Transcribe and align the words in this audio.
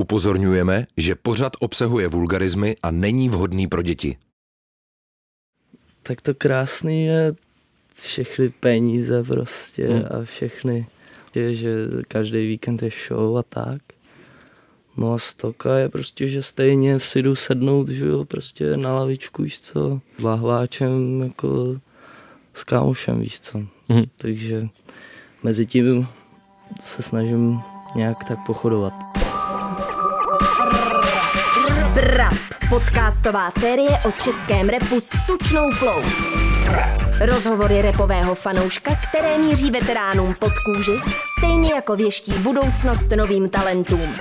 Upozorňujeme, 0.00 0.86
že 0.96 1.14
pořad 1.14 1.52
obsahuje 1.60 2.08
vulgarizmy 2.08 2.76
a 2.82 2.90
není 2.90 3.28
vhodný 3.28 3.66
pro 3.66 3.82
děti. 3.82 4.16
Tak 6.02 6.20
to 6.20 6.34
krásný 6.34 7.04
je 7.04 7.34
všechny 8.02 8.48
peníze 8.48 9.24
prostě 9.24 9.88
hmm. 9.88 10.04
a 10.10 10.24
všechny, 10.24 10.86
je, 11.34 11.54
že 11.54 11.70
každý 12.08 12.46
víkend 12.46 12.82
je 12.82 12.90
show 13.08 13.38
a 13.38 13.42
tak. 13.42 13.82
No 14.96 15.12
a 15.12 15.18
stoka 15.18 15.78
je 15.78 15.88
prostě, 15.88 16.28
že 16.28 16.42
stejně 16.42 17.00
si 17.00 17.22
jdu 17.22 17.34
sednout, 17.34 17.88
že 17.88 18.06
jo, 18.06 18.24
prostě 18.24 18.76
na 18.76 18.94
lavičku, 18.94 19.42
víš 19.42 19.60
co, 19.60 20.00
s 20.18 20.22
lahváčem, 20.22 21.22
jako 21.22 21.80
s 22.54 22.64
kámošem, 22.64 23.20
víš 23.20 23.40
co. 23.40 23.58
Hmm. 23.88 24.04
Takže 24.16 24.68
mezi 25.42 25.66
tím 25.66 26.08
se 26.80 27.02
snažím 27.02 27.60
nějak 27.96 28.24
tak 28.24 28.38
pochodovat. 28.46 29.25
Brap, 31.96 32.34
podcastová 32.68 33.50
série 33.50 33.90
o 34.08 34.10
českém 34.10 34.68
repu 34.68 35.00
s 35.00 35.10
tučnou 35.26 35.70
flow. 35.70 36.02
Rozhovory 37.26 37.82
repového 37.82 38.34
fanouška, 38.34 38.94
které 38.94 39.38
míří 39.38 39.70
veteránům 39.70 40.34
pod 40.40 40.52
kůži, 40.58 40.92
stejně 41.38 41.74
jako 41.74 41.96
věští 41.96 42.32
budoucnost 42.32 43.08
novým 43.16 43.48
talentům. 43.48 44.14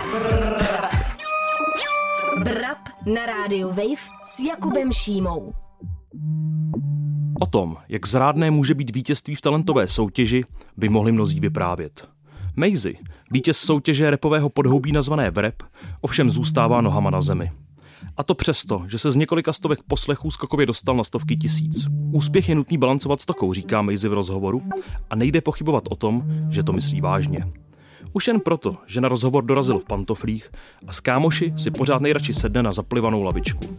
Brap 2.43 2.77
na 3.05 3.25
rádiu 3.25 3.67
Wave 3.67 4.01
s 4.25 4.39
Jakubem 4.39 4.91
Šímou. 4.91 5.53
O 7.39 7.45
tom, 7.45 7.77
jak 7.89 8.07
zrádné 8.07 8.51
může 8.51 8.73
být 8.73 8.95
vítězství 8.95 9.35
v 9.35 9.41
talentové 9.41 9.87
soutěži, 9.87 10.43
by 10.77 10.89
mohli 10.89 11.11
mnozí 11.11 11.39
vyprávět. 11.39 12.07
Maisie, 12.55 12.95
vítěz 13.31 13.57
soutěže 13.57 14.09
repového 14.09 14.49
podhoubí 14.49 14.91
nazvané 14.91 15.31
Vrep, 15.31 15.63
ovšem 16.01 16.29
zůstává 16.29 16.81
nohama 16.81 17.09
na 17.09 17.21
zemi. 17.21 17.51
A 18.17 18.23
to 18.23 18.35
přesto, 18.35 18.83
že 18.87 18.99
se 18.99 19.11
z 19.11 19.15
několika 19.15 19.53
stovek 19.53 19.79
poslechů 19.87 20.31
skokově 20.31 20.65
dostal 20.65 20.95
na 20.95 21.03
stovky 21.03 21.37
tisíc. 21.37 21.87
Úspěch 22.11 22.49
je 22.49 22.55
nutný 22.55 22.77
balancovat 22.77 23.21
s 23.21 23.25
tokou, 23.25 23.53
říká 23.53 23.81
Maisie 23.81 24.09
v 24.09 24.13
rozhovoru, 24.13 24.61
a 25.09 25.15
nejde 25.15 25.41
pochybovat 25.41 25.83
o 25.89 25.95
tom, 25.95 26.23
že 26.49 26.63
to 26.63 26.73
myslí 26.73 27.01
vážně. 27.01 27.45
Už 28.13 28.27
jen 28.27 28.39
proto, 28.39 28.77
že 28.85 29.01
na 29.01 29.09
rozhovor 29.09 29.43
dorazil 29.43 29.79
v 29.79 29.85
pantoflích 29.85 30.49
a 30.87 30.93
s 30.93 30.99
kámoši 30.99 31.53
si 31.57 31.71
pořád 31.71 32.01
nejradši 32.01 32.33
sedne 32.33 32.63
na 32.63 32.71
zaplivanou 32.71 33.23
lavičku. 33.23 33.77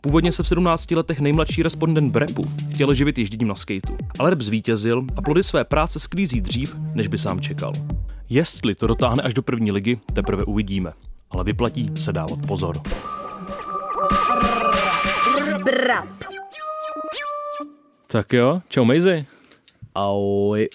Původně 0.00 0.32
se 0.32 0.42
v 0.42 0.48
17 0.48 0.90
letech 0.90 1.20
nejmladší 1.20 1.62
respondent 1.62 2.12
Brepu 2.12 2.50
chtěl 2.70 2.94
živit 2.94 3.18
ježděním 3.18 3.48
na 3.48 3.54
skateu, 3.54 3.96
ale 4.18 4.30
rap 4.30 4.40
zvítězil 4.40 5.04
a 5.16 5.22
plody 5.22 5.42
své 5.42 5.64
práce 5.64 5.98
sklízí 5.98 6.40
dřív, 6.40 6.76
než 6.94 7.06
by 7.06 7.18
sám 7.18 7.40
čekal. 7.40 7.72
Jestli 8.30 8.74
to 8.74 8.86
dotáhne 8.86 9.22
až 9.22 9.34
do 9.34 9.42
první 9.42 9.72
ligy, 9.72 9.98
teprve 10.12 10.44
uvidíme, 10.44 10.92
ale 11.30 11.44
vyplatí 11.44 11.90
se 11.98 12.12
dávat 12.12 12.46
pozor. 12.46 12.80
Brap. 15.68 16.24
Tak 18.06 18.32
jo, 18.32 18.62
čau 18.68 18.84
Maisie. 18.84 19.26
Ahoj, 19.94 20.68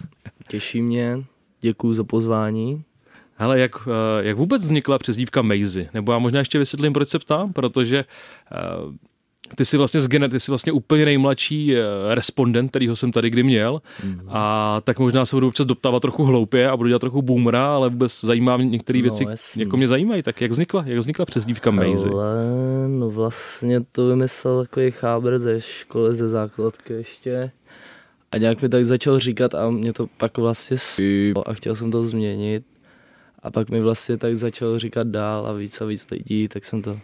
těší 0.48 0.82
mě, 0.82 1.24
děkuji 1.62 1.94
za 1.94 2.04
pozvání. 2.04 2.84
Hele, 3.36 3.60
jak, 3.60 3.72
eh, 3.88 4.24
jak 4.24 4.38
vůbec 4.38 4.64
vznikla 4.64 5.00
přezdívka 5.00 5.42
Maisie? 5.42 5.90
Nebo 5.94 6.12
já 6.12 6.20
možná 6.20 6.40
ještě 6.40 6.60
vysvětlím, 6.60 6.94
proč 6.94 7.08
se 7.08 7.20
ptám, 7.20 7.54
protože 7.54 8.06
uh, 8.86 8.94
ty 9.56 9.66
jsi 9.66 9.78
vlastně 9.78 10.02
z 10.02 10.08
Genet, 10.08 10.32
ty 10.32 10.40
jsi 10.40 10.52
vlastně 10.52 10.72
úplně 10.72 11.06
nejmladší 11.06 11.74
uh, 11.74 11.80
respondent, 12.14 12.70
kterýho 12.70 12.96
jsem 12.96 13.12
tady 13.12 13.30
kdy 13.30 13.44
měl 13.44 13.82
mm. 14.04 14.22
a 14.28 14.82
tak 14.84 15.00
možná 15.00 15.26
se 15.26 15.36
budu 15.36 15.48
občas 15.48 15.66
doptávat 15.66 16.02
trochu 16.02 16.24
hloupě 16.24 16.70
a 16.70 16.78
budu 16.78 16.88
dělat 16.88 17.00
trochu 17.00 17.22
boomera, 17.22 17.76
ale 17.76 17.90
vůbec 17.90 18.22
zajímá 18.22 18.58
mě 18.58 18.66
některé 18.66 19.00
no, 19.00 19.04
věci, 19.04 19.26
jasný. 19.30 19.64
jako 19.64 19.78
mě 19.78 19.88
zajímají. 19.88 20.24
Tak 20.24 20.42
jak 20.42 20.52
vznikla, 20.52 20.84
jak 20.88 21.00
vznikla 21.00 21.26
přezdívka? 21.26 21.72
Ale, 22.12 22.88
no 22.88 23.10
vlastně 23.10 23.82
to 23.92 24.08
vymyslel 24.08 24.66
takový 24.66 24.92
chábr 24.92 25.40
ze 25.40 25.62
školy, 25.62 26.16
ze 26.16 26.28
základky 26.28 26.94
ještě. 26.94 27.52
A 28.32 28.38
nějak 28.38 28.62
mi 28.62 28.70
tak 28.70 28.86
začal 28.86 29.20
říkat 29.20 29.56
a 29.56 29.70
mě 29.70 29.94
to 29.94 30.08
pak 30.18 30.38
vlastně 30.38 30.78
a 31.46 31.54
chtěl 31.54 31.76
jsem 31.76 31.92
to 31.92 32.06
změnit 32.06 32.64
a 33.44 33.52
pak 33.52 33.70
mi 33.70 33.82
vlastně 33.82 34.18
tak 34.18 34.36
začal 34.36 34.80
říkat 34.80 35.08
dál 35.08 35.48
a 35.48 35.54
víc 35.54 35.82
a 35.82 35.86
víc 35.86 36.08
lidí, 36.12 36.48
tak 36.48 36.66
jsem 36.66 36.82
to 36.82 37.00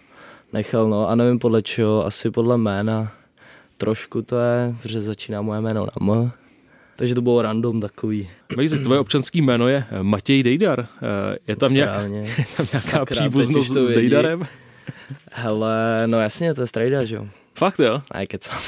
nechal, 0.53 0.89
no 0.89 1.09
a 1.09 1.15
nevím 1.15 1.39
podle 1.39 1.61
čeho, 1.61 2.05
asi 2.05 2.31
podle 2.31 2.57
jména. 2.57 3.11
Trošku 3.77 4.21
to 4.21 4.39
je, 4.39 4.75
protože 4.81 5.01
začíná 5.01 5.41
moje 5.41 5.61
jméno 5.61 5.85
na 5.85 5.91
M. 6.01 6.31
Takže 6.95 7.15
to 7.15 7.21
bylo 7.21 7.41
random 7.41 7.81
takový. 7.81 8.29
Mejzi, 8.55 8.79
tvoje 8.79 8.99
občanské 8.99 9.37
jméno 9.37 9.67
je 9.67 9.85
Matěj 10.01 10.43
Dejdar. 10.43 10.87
Eh, 11.01 11.37
je 11.47 11.55
tam, 11.55 11.73
nějak, 11.73 12.11
je 12.11 12.45
tam 12.57 12.67
nějaká 12.71 12.79
Sakra, 12.79 13.15
příbuznost 13.15 13.71
s 13.71 13.87
Dejdarem? 13.87 14.47
Hele, 15.31 16.03
no 16.07 16.21
jasně, 16.21 16.53
to 16.53 16.61
je 16.61 16.67
strejda, 16.67 17.03
že 17.03 17.16
jo. 17.16 17.27
Fakt 17.55 17.79
jo? 17.79 18.01
Ne, 18.13 18.27
kecam. 18.27 18.59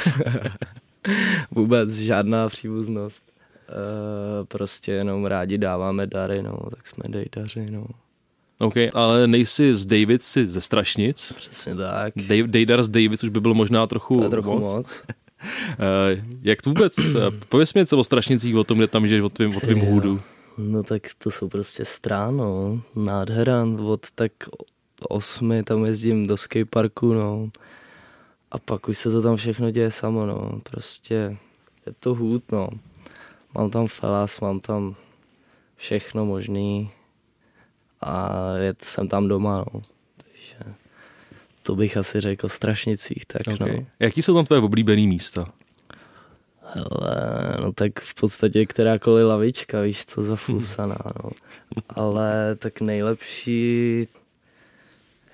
Vůbec 1.52 1.94
žádná 1.94 2.50
příbuznost. 2.50 3.32
Uh, 3.70 4.46
prostě 4.46 4.92
jenom 4.92 5.26
rádi 5.26 5.58
dáváme 5.58 6.08
dary, 6.08 6.42
no, 6.42 6.58
tak 6.70 6.88
jsme 6.88 7.04
dejdaři, 7.08 7.72
no. 7.72 7.86
OK, 8.62 8.74
ale 8.94 9.28
nejsi 9.28 9.76
z 9.76 9.86
David, 9.86 10.24
jsi 10.24 10.46
ze 10.46 10.62
Strašnic. 10.62 11.34
Přesně 11.34 11.76
tak. 11.76 12.14
Dej, 12.16 12.44
Dejdar 12.48 12.84
z 12.84 12.90
David 12.90 13.24
už 13.24 13.30
by 13.30 13.42
bylo 13.42 13.54
možná 13.54 13.88
trochu 13.88 14.18
to 14.18 14.24
je 14.24 14.30
trochu 14.30 14.60
moc. 14.60 14.62
moc. 14.62 15.04
uh, 15.08 16.26
jak 16.42 16.62
to 16.62 16.70
vůbec? 16.70 16.96
Pověz 17.50 17.74
mi 17.74 17.80
něco 17.80 17.98
o 17.98 18.04
Strašnicích, 18.04 18.56
o 18.56 18.64
tom, 18.64 18.78
kde 18.78 18.88
tam 18.88 19.08
žiješ, 19.08 19.22
o 19.22 19.30
tvým, 19.30 19.58
o 19.58 19.60
tvým 19.60 19.80
hůdu. 19.80 20.22
No 20.58 20.84
tak 20.84 21.02
to 21.18 21.32
jsou 21.32 21.50
prostě 21.50 21.86
stráno, 21.86 22.82
nádhera, 22.96 23.66
od 23.86 24.12
tak 24.16 24.32
osmi 25.10 25.64
tam 25.64 25.86
jezdím 25.86 26.28
do 26.28 26.38
skateparku, 26.38 27.14
no. 27.14 27.50
A 28.52 28.58
pak 28.58 28.88
už 28.88 28.98
se 28.98 29.12
to 29.12 29.22
tam 29.22 29.36
všechno 29.36 29.72
děje 29.72 29.92
samo, 29.92 30.26
no. 30.26 30.62
Prostě 30.64 31.38
je 31.86 31.94
to 32.00 32.16
hůd, 32.16 32.44
no. 32.52 32.70
Mám 33.56 33.70
tam 33.70 33.88
felas, 33.88 34.40
mám 34.40 34.60
tam 34.60 34.96
všechno 35.78 36.26
možný 36.26 36.92
a 38.02 38.30
jsem 38.84 39.08
tam 39.08 39.28
doma, 39.28 39.66
no. 39.74 39.82
Takže 40.18 40.74
to 41.64 41.76
bych 41.76 41.98
asi 41.98 42.22
řekl 42.22 42.46
o 42.46 42.50
Strašnicích, 42.50 43.26
tak 43.26 43.42
okay. 43.54 43.76
no. 43.76 43.86
Jaký 44.00 44.22
jsou 44.22 44.34
tam 44.34 44.46
tvoje 44.46 44.62
oblíbené 44.62 45.08
místa? 45.08 45.46
Hele, 46.74 47.58
no 47.62 47.72
tak 47.74 48.00
v 48.00 48.16
podstatě 48.16 48.66
kterákoliv 48.66 49.28
lavička, 49.28 49.82
víš 49.82 50.06
co, 50.06 50.22
za 50.22 50.36
fusaná, 50.36 50.98
no. 51.24 51.30
Ale 51.90 52.56
tak 52.56 52.82
nejlepší 52.82 54.08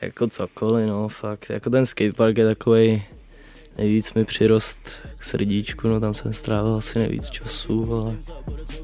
jako 0.01 0.27
cokoliv, 0.27 0.87
no, 0.87 1.07
fakt. 1.07 1.49
Jako 1.49 1.69
ten 1.69 1.85
skatepark 1.85 2.37
je 2.37 2.45
takový 2.45 3.03
nejvíc 3.77 4.13
mi 4.13 4.25
přirost 4.25 4.79
k 5.17 5.23
srdíčku, 5.23 5.87
no 5.87 5.99
tam 5.99 6.13
jsem 6.13 6.33
strávil 6.33 6.75
asi 6.75 6.99
nejvíc 6.99 7.29
času, 7.29 7.93
ale 7.93 8.17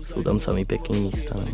jsou 0.03 0.23
tam 0.23 0.39
samý 0.39 0.65
pěkný 0.65 1.01
místa. 1.01 1.35
No. 1.35 1.45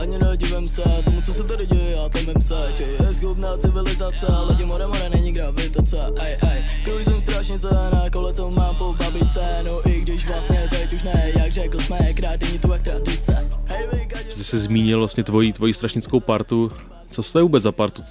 Ani 0.00 0.18
nedivím 0.18 0.68
se 0.68 0.82
tomu, 1.04 1.22
co 1.22 1.32
se 1.32 1.44
tady 1.44 1.66
děje, 1.66 1.90
já 1.96 2.08
tam 2.08 2.26
vím 2.26 2.42
se, 2.42 2.72
že 2.74 2.84
je 2.84 3.12
zgubná 3.12 3.56
civilizace, 3.56 4.26
lidi 4.48 4.64
more 4.64 4.86
more 4.86 5.08
není 5.08 5.32
gravitace, 5.32 5.96
aj, 6.20 6.36
aj. 6.50 6.64
Kružím 6.84 7.20
strašnice, 7.20 7.68
na 7.92 8.10
kole, 8.10 8.34
co 8.34 8.50
mám 8.50 8.76
po 8.76 8.94
babice, 8.98 9.62
no 9.66 9.90
i 9.90 10.00
když 10.00 10.28
vlastně 10.28 10.68
teď 10.70 10.92
už 10.92 11.02
ne, 11.02 11.32
jak 11.38 11.52
řekl 11.52 11.80
jsme, 11.80 12.14
krádění 12.14 12.58
tu 12.58 12.72
jak 12.72 12.82
tradice. 12.82 13.48
Hej, 13.64 13.86
vy, 13.92 14.06
Ty 14.36 14.44
jsi 14.44 14.58
zmínil 14.58 14.98
vlastně 14.98 15.24
tvoji, 15.24 15.52
tvoji 15.52 15.74
strašnickou 15.74 16.20
partu, 16.20 16.72
co 17.10 17.22
to 17.22 17.38
je 17.38 17.42
vůbec 17.42 17.62
za 17.62 17.72
partu? 17.72 18.02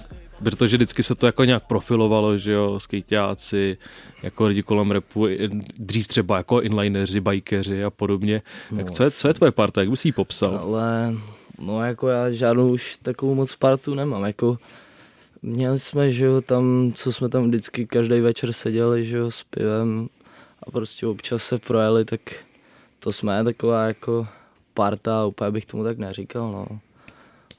protože 0.44 0.76
vždycky 0.76 1.02
se 1.02 1.14
to 1.14 1.26
jako 1.26 1.44
nějak 1.44 1.66
profilovalo, 1.66 2.38
že 2.38 2.52
jo, 2.52 2.80
skejťáci, 2.80 3.76
jako 4.22 4.46
lidi 4.46 4.62
kolem 4.62 4.90
repu, 4.90 5.26
dřív 5.78 6.08
třeba 6.08 6.36
jako 6.36 6.60
inlineři, 6.60 7.20
bikeři 7.20 7.84
a 7.84 7.90
podobně. 7.90 8.42
No, 8.70 8.78
tak 8.78 8.90
co 8.90 9.02
je, 9.02 9.10
co 9.10 9.28
je 9.28 9.34
tvoje 9.34 9.52
parta, 9.52 9.80
jak 9.80 9.90
bys 9.90 10.04
ji 10.04 10.12
popsal? 10.12 10.56
Ale, 10.56 11.14
no 11.58 11.84
jako 11.84 12.08
já 12.08 12.30
žádnou 12.30 12.68
už 12.68 12.98
takovou 13.02 13.34
moc 13.34 13.56
partu 13.56 13.94
nemám, 13.94 14.24
jako 14.24 14.58
měli 15.42 15.78
jsme, 15.78 16.10
že 16.10 16.24
jo, 16.24 16.40
tam, 16.40 16.92
co 16.94 17.12
jsme 17.12 17.28
tam 17.28 17.48
vždycky 17.48 17.86
každý 17.86 18.20
večer 18.20 18.52
seděli, 18.52 19.04
že 19.04 19.16
jo, 19.16 19.30
s 19.30 19.42
pivem 19.42 20.08
a 20.62 20.70
prostě 20.70 21.06
občas 21.06 21.42
se 21.42 21.58
projeli, 21.58 22.04
tak 22.04 22.20
to 22.98 23.12
jsme 23.12 23.44
taková 23.44 23.84
jako 23.84 24.26
parta, 24.74 25.26
úplně 25.26 25.50
bych 25.50 25.66
tomu 25.66 25.84
tak 25.84 25.98
neříkal, 25.98 26.52
no. 26.52 26.66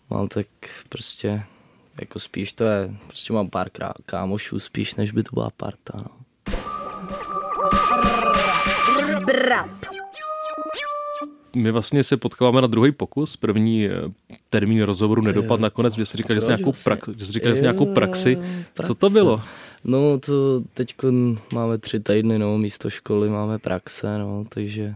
Mám 0.09 0.27
tak 0.27 0.47
prostě 0.89 1.43
jako 1.99 2.19
spíš 2.19 2.53
to 2.53 2.63
je, 2.63 2.95
prostě 3.07 3.33
mám 3.33 3.49
pár 3.49 3.69
kámošů 4.05 4.59
spíš, 4.59 4.95
než 4.95 5.11
by 5.11 5.23
to 5.23 5.29
byla 5.33 5.49
parta, 5.57 5.93
no. 5.97 6.19
Brap. 9.25 9.98
My 11.55 11.71
vlastně 11.71 12.03
se 12.03 12.17
potkáváme 12.17 12.61
na 12.61 12.67
druhý 12.67 12.91
pokus. 12.91 13.37
První 13.37 13.85
eh, 13.85 13.91
termín 14.49 14.81
rozhovoru 14.81 15.21
nedopad 15.21 15.59
nakonec, 15.59 15.93
že 15.93 16.05
jsi 16.05 16.17
říkal, 16.17 16.35
že 16.35 16.41
jsi 16.41 16.47
nějakou, 16.47 16.73
prax, 16.83 17.09
že 17.17 17.25
jsi 17.25 17.31
říkal, 17.31 17.51
že 17.51 17.55
jsi 17.55 17.61
nějakou 17.61 17.93
praxi. 17.93 18.37
Co 18.85 18.95
to 18.95 19.09
bylo? 19.09 19.41
No 19.83 20.19
to 20.19 20.61
teď 20.73 20.95
máme 21.53 21.77
tři 21.77 21.99
týdny, 21.99 22.39
no, 22.39 22.57
místo 22.57 22.89
školy 22.89 23.29
máme 23.29 23.59
praxe, 23.59 24.17
no, 24.17 24.45
takže 24.49 24.95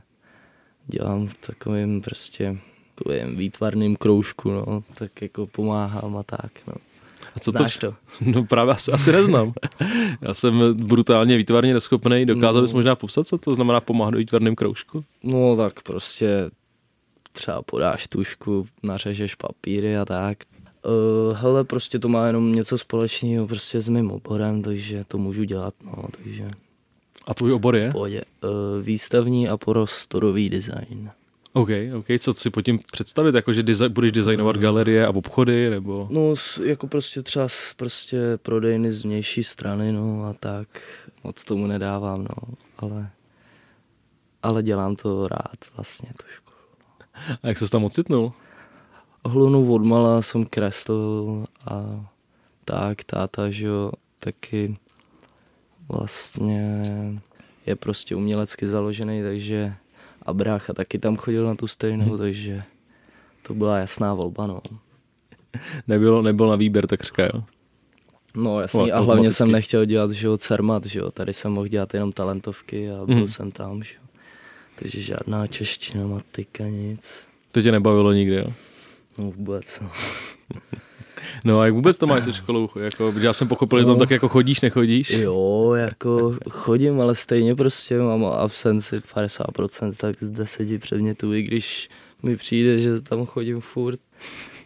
dělám 0.87 1.27
v 1.27 1.35
takovým 1.35 2.01
prostě 2.01 2.57
takovým 2.95 3.37
výtvarným 3.37 3.95
kroužku, 3.95 4.51
no, 4.51 4.83
tak 4.93 5.21
jako 5.21 5.47
pomáhám 5.47 6.17
a 6.17 6.23
tak, 6.23 6.51
no. 6.67 6.73
A 7.35 7.39
co 7.39 7.51
Znáš 7.51 7.77
to? 7.77 7.91
to? 7.91 7.97
No 8.31 8.43
právě 8.45 8.73
asi, 8.73 8.91
asi 8.91 9.11
neznám. 9.11 9.53
Já 10.21 10.33
jsem 10.33 10.73
brutálně 10.87 11.37
výtvarně 11.37 11.73
neschopný. 11.73 12.25
Dokázal 12.25 12.61
bys 12.61 12.73
No. 12.73 12.77
možná 12.77 12.95
popsat, 12.95 13.27
co 13.27 13.37
to 13.37 13.55
znamená 13.55 13.79
pomáhat 13.81 14.11
do 14.11 14.17
výtvarném 14.17 14.55
kroužku? 14.55 15.03
No 15.23 15.55
tak 15.57 15.81
prostě 15.81 16.49
třeba 17.33 17.61
podáš 17.61 18.07
tušku, 18.07 18.67
nařežeš 18.83 19.35
papíry 19.35 19.97
a 19.97 20.05
tak. 20.05 20.37
Uh, 20.85 21.37
hele, 21.37 21.63
prostě 21.63 21.99
to 21.99 22.09
má 22.09 22.27
jenom 22.27 22.55
něco 22.55 22.77
společného 22.77 23.47
prostě 23.47 23.81
s 23.81 23.89
mým 23.89 24.11
oborem, 24.11 24.61
takže 24.61 25.03
to 25.07 25.17
můžu 25.17 25.43
dělat, 25.43 25.73
no, 25.85 25.93
takže 26.23 26.47
A 27.27 27.33
tvůj 27.33 27.53
obor 27.53 27.75
je? 27.75 27.89
v 27.89 27.91
pohodě. 27.91 28.21
Uh, 28.43 28.49
výstavní 28.81 29.49
a 29.49 29.57
prostorový 29.57 30.49
design. 30.49 31.11
OK, 31.53 31.69
OK. 31.97 32.05
Co 32.19 32.33
si 32.33 32.49
pod 32.49 32.61
tím 32.61 32.79
představit? 32.91 33.35
Jako, 33.35 33.53
že 33.53 33.63
desi- 33.63 33.89
budeš 33.89 34.11
designovat 34.11 34.57
galerie 34.57 35.07
a 35.07 35.09
obchody, 35.09 35.69
nebo... 35.69 36.07
No, 36.11 36.33
jako 36.63 36.87
prostě 36.87 37.21
třeba 37.21 37.47
prostě 37.77 38.37
prodejny 38.37 38.91
z 38.91 39.03
vnější 39.03 39.43
strany, 39.43 39.91
no 39.91 40.25
a 40.25 40.33
tak. 40.33 40.67
Moc 41.23 41.43
tomu 41.43 41.67
nedávám, 41.67 42.23
no, 42.23 42.55
ale, 42.77 43.09
ale 44.43 44.63
dělám 44.63 44.95
to 44.95 45.27
rád 45.27 45.57
vlastně 45.75 46.09
trošku. 46.17 46.51
A 47.43 47.47
jak 47.47 47.57
se 47.57 47.69
tam 47.69 47.83
ocitnul? 47.83 48.33
Hlunu 49.25 49.73
odmala 49.73 50.21
jsem 50.21 50.45
kreslil 50.45 51.45
a 51.65 52.05
tak, 52.65 53.03
táta, 53.03 53.49
že 53.49 53.65
jo, 53.65 53.91
taky 54.19 54.77
vlastně 55.89 56.91
je 57.65 57.75
prostě 57.75 58.15
umělecky 58.15 58.67
založený, 58.67 59.23
takže 59.23 59.73
a 60.25 60.33
brácha 60.33 60.73
taky 60.73 60.99
tam 60.99 61.17
chodil 61.17 61.45
na 61.45 61.55
tu 61.55 61.67
stejnou, 61.67 62.17
takže 62.17 62.63
to 63.41 63.53
byla 63.53 63.77
jasná 63.77 64.13
volba, 64.13 64.47
no. 64.47 64.61
Nebyl, 65.87 66.21
nebyl 66.23 66.47
na 66.49 66.55
výběr, 66.55 66.87
tak 66.87 67.03
říká, 67.03 67.23
jo. 67.23 67.43
No 68.35 68.59
jasný, 68.61 68.89
No, 68.89 68.95
a 68.95 68.99
hlavně 68.99 69.31
jsem 69.31 69.51
nechtěl 69.51 69.85
dělat, 69.85 70.11
že 70.11 70.27
jo, 70.27 70.37
CERMAT, 70.37 70.85
že 70.85 70.99
jo, 70.99 71.11
tady 71.11 71.33
jsem 71.33 71.51
mohl 71.51 71.67
dělat 71.67 71.93
jenom 71.93 72.11
talentovky 72.11 72.91
a 72.91 73.05
byl 73.05 73.15
Mhm. 73.15 73.27
jsem 73.27 73.51
tam, 73.51 73.83
že 73.83 73.95
jo. 73.95 74.01
Takže 74.75 75.01
žádná 75.01 75.47
čeština, 75.47 76.07
matika, 76.07 76.63
nic. 76.63 77.25
To 77.51 77.61
tě 77.61 77.71
nebavilo 77.71 78.13
nikdy, 78.13 78.35
jo? 78.35 78.53
No 79.17 79.31
vůbec, 79.31 79.79
no. 79.79 79.91
No 81.43 81.59
a 81.59 81.65
jak 81.65 81.73
vůbec 81.73 81.97
to 81.97 82.07
máš 82.07 82.23
se 82.23 82.33
školou? 82.33 82.69
Jako, 82.79 83.13
já 83.19 83.33
jsem 83.33 83.47
pochopil, 83.47 83.79
že 83.79 83.85
tam 83.85 83.93
No. 83.93 83.99
tak 83.99 84.11
jako 84.11 84.29
chodíš, 84.29 84.61
nechodíš? 84.61 85.09
Jo, 85.09 85.73
jako 85.73 86.37
chodím, 86.49 87.01
ale 87.01 87.15
stejně 87.15 87.55
prostě 87.55 87.99
mám 87.99 88.25
absenci 88.25 88.99
50%, 88.99 89.93
tak 89.97 90.23
z 90.23 90.29
10 90.29 90.79
předmětů, 90.81 91.33
i 91.33 91.41
když 91.41 91.89
mi 92.23 92.37
přijde, 92.37 92.79
že 92.79 93.01
tam 93.01 93.25
chodím 93.25 93.59
furt, 93.61 93.99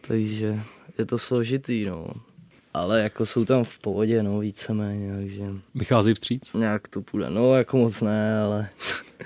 takže 0.07 0.59
je 0.99 1.05
to 1.05 1.17
složitý, 1.17 1.85
no. 1.85 2.07
Ale 2.73 3.01
jako 3.01 3.25
jsou 3.25 3.45
tam 3.45 3.63
v 3.63 3.79
pohodě, 3.79 4.23
no, 4.23 4.39
víceméně, 4.39 5.15
takže 5.15 5.43
Vychází 5.75 6.13
vstříc? 6.13 6.53
nějak 6.53 6.87
to 6.87 7.01
půjde. 7.01 7.29
No, 7.29 7.55
jako 7.55 7.77
moc 7.77 8.01
ne, 8.01 8.39
ale 8.41 8.69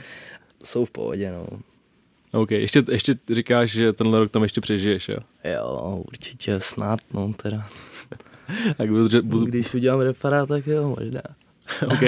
jsou 0.63 0.85
v 0.85 0.91
pohodě, 0.91 1.31
no. 1.31 1.47
OK, 2.31 2.51
ještě, 2.51 2.83
ještě 2.91 3.15
říkáš, 3.33 3.71
že 3.71 3.93
tenhle 3.93 4.19
rok 4.19 4.31
tam 4.31 4.43
ještě 4.43 4.61
přežiješ, 4.61 5.09
jo? 5.09 5.17
Jo, 5.43 6.03
určitě 6.07 6.59
snad, 6.59 6.99
no, 7.13 7.33
teda. 7.33 7.67
Tak 8.77 8.89
budu, 8.89 9.09
že- 9.09 9.21
budu, 9.21 9.45
Když 9.45 9.73
udělám 9.73 9.99
reparát, 9.99 10.49
tak 10.49 10.67
jo, 10.67 10.95
možná. 10.99 11.21
OK. 11.87 12.03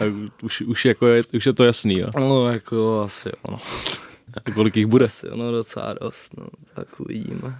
A 0.00 0.04
už, 0.42 0.60
už, 0.60 0.84
jako 0.84 1.06
je, 1.06 1.22
už 1.34 1.46
je 1.46 1.52
to 1.52 1.64
jasný, 1.64 1.98
jo? 1.98 2.08
No, 2.18 2.48
jako 2.48 3.00
asi 3.00 3.30
ono. 3.42 3.58
A 4.46 4.50
kolik 4.50 4.76
jich 4.76 4.86
bude? 4.86 5.04
Asi 5.04 5.28
ono 5.30 5.52
docela 5.52 5.94
dost, 6.00 6.36
no, 6.36 6.46
tak 6.74 7.00
uvidíme. 7.00 7.58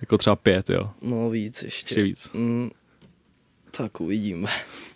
Jako 0.00 0.18
třeba 0.18 0.36
pět, 0.36 0.70
jo? 0.70 0.90
No 1.02 1.30
víc 1.30 1.62
ještě. 1.62 1.92
Ještě 1.94 2.02
víc. 2.02 2.30
Mm, 2.34 2.70
tak 3.76 4.00
uvidíme. 4.00 4.48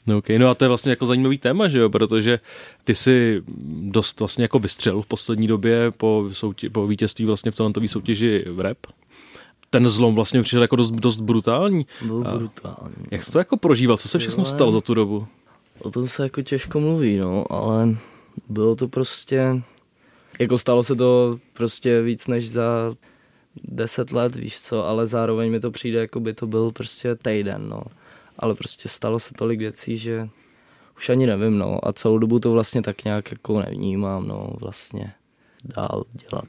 No, 0.07 0.19
okay. 0.19 0.39
no 0.39 0.49
a 0.49 0.55
to 0.55 0.65
je 0.65 0.69
vlastně 0.69 0.91
jako 0.91 1.07
zajímavý 1.07 1.39
téma, 1.39 1.69
že 1.69 1.79
jo, 1.79 1.91
protože 1.91 2.41
ty 2.85 2.95
si 2.95 3.43
dost 3.81 4.21
vlastně 4.21 4.45
jako 4.45 4.59
vystřelil 4.59 5.03
v 5.03 5.07
poslední 5.07 5.47
době 5.47 5.91
po, 5.91 6.29
soutě, 6.33 6.71
po 6.71 6.87
vítězství 6.87 7.25
vlastně 7.25 7.51
v 7.51 7.57
talentové 7.57 7.89
soutěži 7.89 8.45
v 8.49 8.61
rap. 8.61 8.79
Ten 9.71 9.89
zlom 9.89 10.15
vlastně 10.15 10.43
přišel 10.43 10.63
jako 10.63 10.77
dost, 10.77 10.91
dost 10.91 11.21
brutální. 11.21 11.87
Byl 12.07 12.25
A 12.27 12.37
brutální. 12.37 13.05
Jak 13.11 13.25
jsi 13.25 13.33
to 13.33 13.39
jako 13.39 13.57
prožíval? 13.57 13.97
Co 13.97 14.09
se 14.09 14.19
všechno 14.19 14.45
stalo 14.45 14.73
za 14.73 14.81
tu 14.81 14.95
dobu? 14.95 15.27
O 15.79 15.91
tom 15.91 16.09
se 16.09 16.23
jako 16.23 16.43
těžko 16.43 16.81
mluví, 16.81 17.19
no, 17.19 17.53
ale 17.53 17.97
bylo 18.49 18.77
to 18.77 18.89
prostě, 18.89 19.63
jako 20.39 20.59
stalo 20.59 20.83
se 20.83 20.97
to 20.97 21.39
prostě 21.53 22.03
víc 22.03 22.27
než 22.27 22.51
za 22.51 22.95
deset 23.65 24.13
let, 24.13 24.37
víš 24.37 24.61
co, 24.61 24.87
ale 24.87 25.07
zároveň 25.07 25.51
mi 25.51 25.61
to 25.61 25.71
přijde, 25.71 26.01
jako 26.01 26.21
by 26.21 26.35
to 26.35 26.47
byl 26.47 26.73
prostě 26.73 27.15
týden, 27.15 27.69
no. 27.69 27.83
Ale 28.39 28.55
prostě 28.55 28.89
stalo 28.89 29.19
se 29.19 29.35
tolik 29.39 29.59
věcí, 29.59 29.99
že 29.99 30.29
už 30.97 31.09
ani 31.09 31.27
nevím, 31.27 31.59
no, 31.59 31.89
a 31.89 31.93
celou 31.93 32.19
dobu 32.19 32.39
to 32.39 32.53
vlastně 32.53 32.83
tak 32.83 33.05
nějak 33.05 33.31
jako 33.31 33.61
nevnímám, 33.61 34.29
no, 34.29 34.51
vlastně 34.61 35.13
dál 35.65 36.05
dělat 36.13 36.49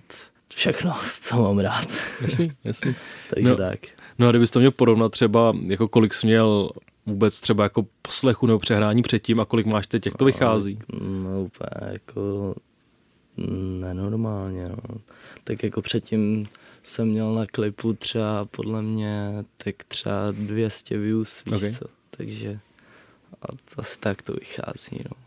všechno, 0.56 0.96
co 1.22 1.42
mám 1.42 1.60
rád. 1.60 1.88
Jasný, 2.22 2.52
jasný. 2.64 2.96
Takže 3.30 3.50
No. 3.50 3.56
tak. 3.56 3.80
No 4.20 4.28
a 4.28 4.32
kdybys 4.32 4.52
to 4.52 4.60
měl 4.60 4.72
porovnat 4.72 5.10
třeba, 5.12 5.54
jako 5.68 5.88
kolik 5.88 6.14
jsi 6.14 6.28
měl 6.28 6.70
vůbec 7.06 7.42
třeba 7.42 7.64
jako 7.64 7.86
poslechu 8.02 8.48
nebo 8.48 8.60
přehrání 8.60 9.02
předtím 9.02 9.40
a 9.40 9.46
kolik 9.46 9.66
máš 9.66 9.88
teď, 9.88 10.06
jak 10.06 10.18
to 10.18 10.26
vychází? 10.26 10.80
No 11.02 11.42
úplně 11.44 11.92
jako 11.94 12.56
nenormálně, 13.80 14.70
no. 14.70 14.98
Tak 15.44 15.64
jako 15.64 15.82
předtím 15.82 16.46
jsem 16.88 17.08
měl 17.08 17.34
na 17.34 17.46
klipu 17.46 17.94
třeba 17.94 18.46
podle 18.46 18.82
mě 18.82 19.46
tak 19.58 19.76
třeba 19.88 20.32
200 20.32 20.98
views, 20.98 21.44
víš 21.46 21.64
Ok. 21.64 21.80
co. 21.80 21.86
Takže 22.10 22.60
a 23.42 23.46
asi 23.78 24.00
tak 24.00 24.22
to 24.22 24.34
vychází, 24.34 25.00
no. 25.06 25.18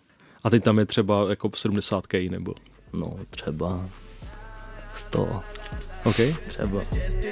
A 0.44 0.50
teď 0.50 0.64
tam 0.64 0.78
je 0.78 0.86
třeba 0.86 1.30
jako 1.30 1.48
70k 1.48 2.30
nebo... 2.30 2.54
No 3.00 3.16
třeba 3.30 3.88
100, 4.94 5.40
OK? 6.04 6.16
třeba. 6.48 6.80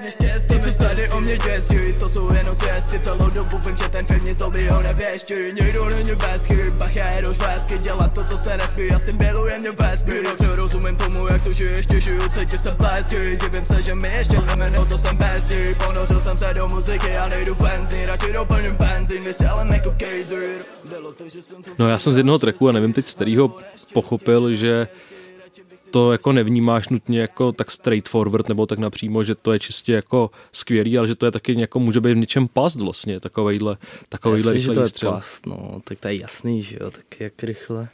Neštěstí, 0.02 0.78
tady 0.78 1.08
o 1.10 1.20
mě 1.20 1.38
děstí 1.38 1.76
To 1.98 2.08
jsou 2.08 2.34
jenom 2.34 2.54
zvěsti, 2.54 3.00
celou 3.00 3.30
dobu 3.30 3.58
vím, 3.58 3.76
že 3.76 3.88
ten 3.88 4.06
film 4.06 4.24
nic 4.24 4.38
dobrýho 4.38 4.82
nevěští 4.82 5.34
Nikdo 5.60 5.88
není 5.88 6.14
bez 6.14 6.44
chyb, 6.44 6.72
bach 6.72 6.96
já 6.96 7.10
jedu 7.10 7.34
švédsky 7.34 7.78
Dělat 7.78 8.14
to, 8.14 8.24
co 8.24 8.38
se 8.38 8.56
nesmí, 8.56 8.86
já 8.86 8.98
si 8.98 9.12
milujem 9.12 9.64
Jinak 10.14 10.40
nerozumím 10.40 10.96
tomu, 10.96 11.26
jak 11.26 11.42
to 11.44 11.52
žiju, 11.52 12.28
cítím 12.28 12.58
se 12.58 12.70
blesky 12.70 13.38
Divím 13.40 13.64
se, 13.64 13.82
že 13.82 13.94
mi 13.94 14.08
ještě 14.08 14.36
jdeme, 14.36 14.70
no 14.70 14.86
to 14.86 14.98
jsem 14.98 15.16
bez 15.16 15.48
ní 15.48 15.74
Ponořil 15.86 16.20
jsem 16.20 16.38
se 16.38 16.54
do 16.54 16.68
muziky 16.68 17.16
a 17.16 17.28
nejdu 17.28 17.54
fancy 17.54 18.06
Radši 18.06 18.32
doplním 18.32 18.74
benzín, 18.76 19.24
vystřelím 19.24 19.72
jako 19.72 19.94
kejzir 19.96 20.48
Bylo 20.88 21.12
to, 21.12 21.28
že 21.28 21.42
jsem 21.42 21.62
to 21.62 21.70
No 21.78 21.88
já 21.88 21.98
jsem 21.98 22.12
z 22.12 22.16
jednoho 22.16 22.38
tracku 22.38 22.68
a 22.68 22.72
nevím 22.72 22.92
teď 22.92 23.06
z 23.06 23.14
kterého 23.14 23.56
pochopil, 23.92 24.54
že 24.54 24.88
to 25.96 26.12
jako 26.12 26.32
nevnímáš 26.32 26.88
nutně 26.88 27.20
jako 27.20 27.52
tak 27.52 27.70
straightforward 27.70 28.48
nebo 28.48 28.66
tak 28.66 28.78
napřímo, 28.78 29.24
že 29.24 29.34
to 29.34 29.52
je 29.52 29.58
čistě 29.58 29.92
jako 29.92 30.30
skvělý, 30.52 30.98
ale 30.98 31.08
že 31.08 31.14
to 31.14 31.26
je 31.26 31.32
taky 31.32 31.60
jako 31.60 31.80
může 31.80 32.00
být 32.00 32.12
v 32.12 32.16
něčem 32.16 32.48
past 32.48 32.80
vlastně, 32.80 33.20
takovejhle, 33.20 33.76
takovejhle 34.08 34.54
Jasně, 34.54 34.60
že 34.60 34.72
to 34.72 34.80
je 34.80 34.88
střel. 34.88 35.10
plast, 35.10 35.46
no, 35.46 35.80
tak 35.84 35.98
to 35.98 36.08
je 36.08 36.16
jasný, 36.16 36.62
že 36.62 36.78
jo, 36.80 36.90
tak 36.90 37.20
jak 37.20 37.42
rychle 37.42 37.88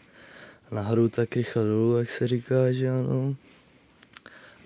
nahoru, 0.71 1.09
tak 1.09 1.37
rychle 1.37 1.65
dolů, 1.65 1.99
jak 1.99 2.11
se 2.11 2.29
říká, 2.29 2.73
že 2.73 2.91
ano. 2.91 3.37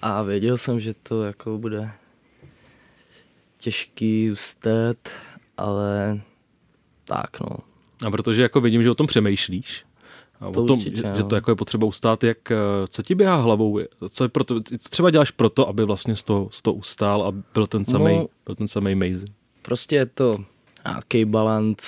A 0.03 0.23
věděl 0.23 0.57
jsem, 0.57 0.81
že 0.81 0.95
to 0.95 1.23
jako 1.23 1.59
bude 1.59 1.91
těžký 3.59 4.31
ustát, 4.31 5.09
ale 5.57 6.21
tak 7.05 7.41
no. 7.41 7.57
A 8.07 8.11
protože 8.11 8.43
jako 8.43 8.61
vidím, 8.61 8.83
že 8.83 8.91
o 8.91 8.95
tom 8.95 9.07
přemýšlíš, 9.07 9.86
a 10.41 10.51
To 10.51 10.63
o 10.63 10.67
tom, 10.67 10.79
určitě, 10.79 10.97
že, 10.97 11.03
no. 11.03 11.15
že 11.17 11.25
to 11.25 11.35
jako 11.35 11.51
je 11.51 11.55
potřeba 11.55 11.87
ustát, 11.87 12.25
jak, 12.25 12.51
eh, 12.51 12.57
co 12.89 13.03
ti 13.03 13.15
běhá 13.15 13.37
hlavou, 13.37 13.81
co, 14.11 14.25
je 14.25 14.29
proto, 14.29 14.61
třeba 14.91 15.11
děláš 15.11 15.31
proto, 15.31 15.69
aby 15.69 15.85
vlastně 15.85 16.17
z 16.17 16.23
toho, 16.23 16.49
z 16.53 16.63
toho 16.63 16.75
ustál 16.75 17.23
a 17.23 17.33
byl 17.55 17.67
ten 17.67 17.87
samý, 17.87 18.17
No. 18.17 18.29
byl 18.47 18.55
ten 18.55 18.69
samý 18.69 18.95
Mazy. 18.95 19.27
Prostě 19.63 19.97
je 19.97 20.07
to 20.07 20.35
nějaký 20.87 21.25
balanc 21.25 21.79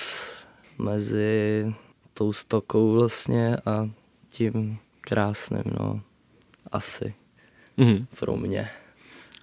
mezi 0.77 1.73
tou 2.13 2.33
stokou 2.33 2.91
vlastně 2.93 3.57
a 3.65 3.89
tím 4.29 4.77
krásným, 5.01 5.63
no. 5.79 6.01
Asi 6.71 7.13
Mhm. 7.77 8.05
pro 8.19 8.35
mě. 8.37 8.69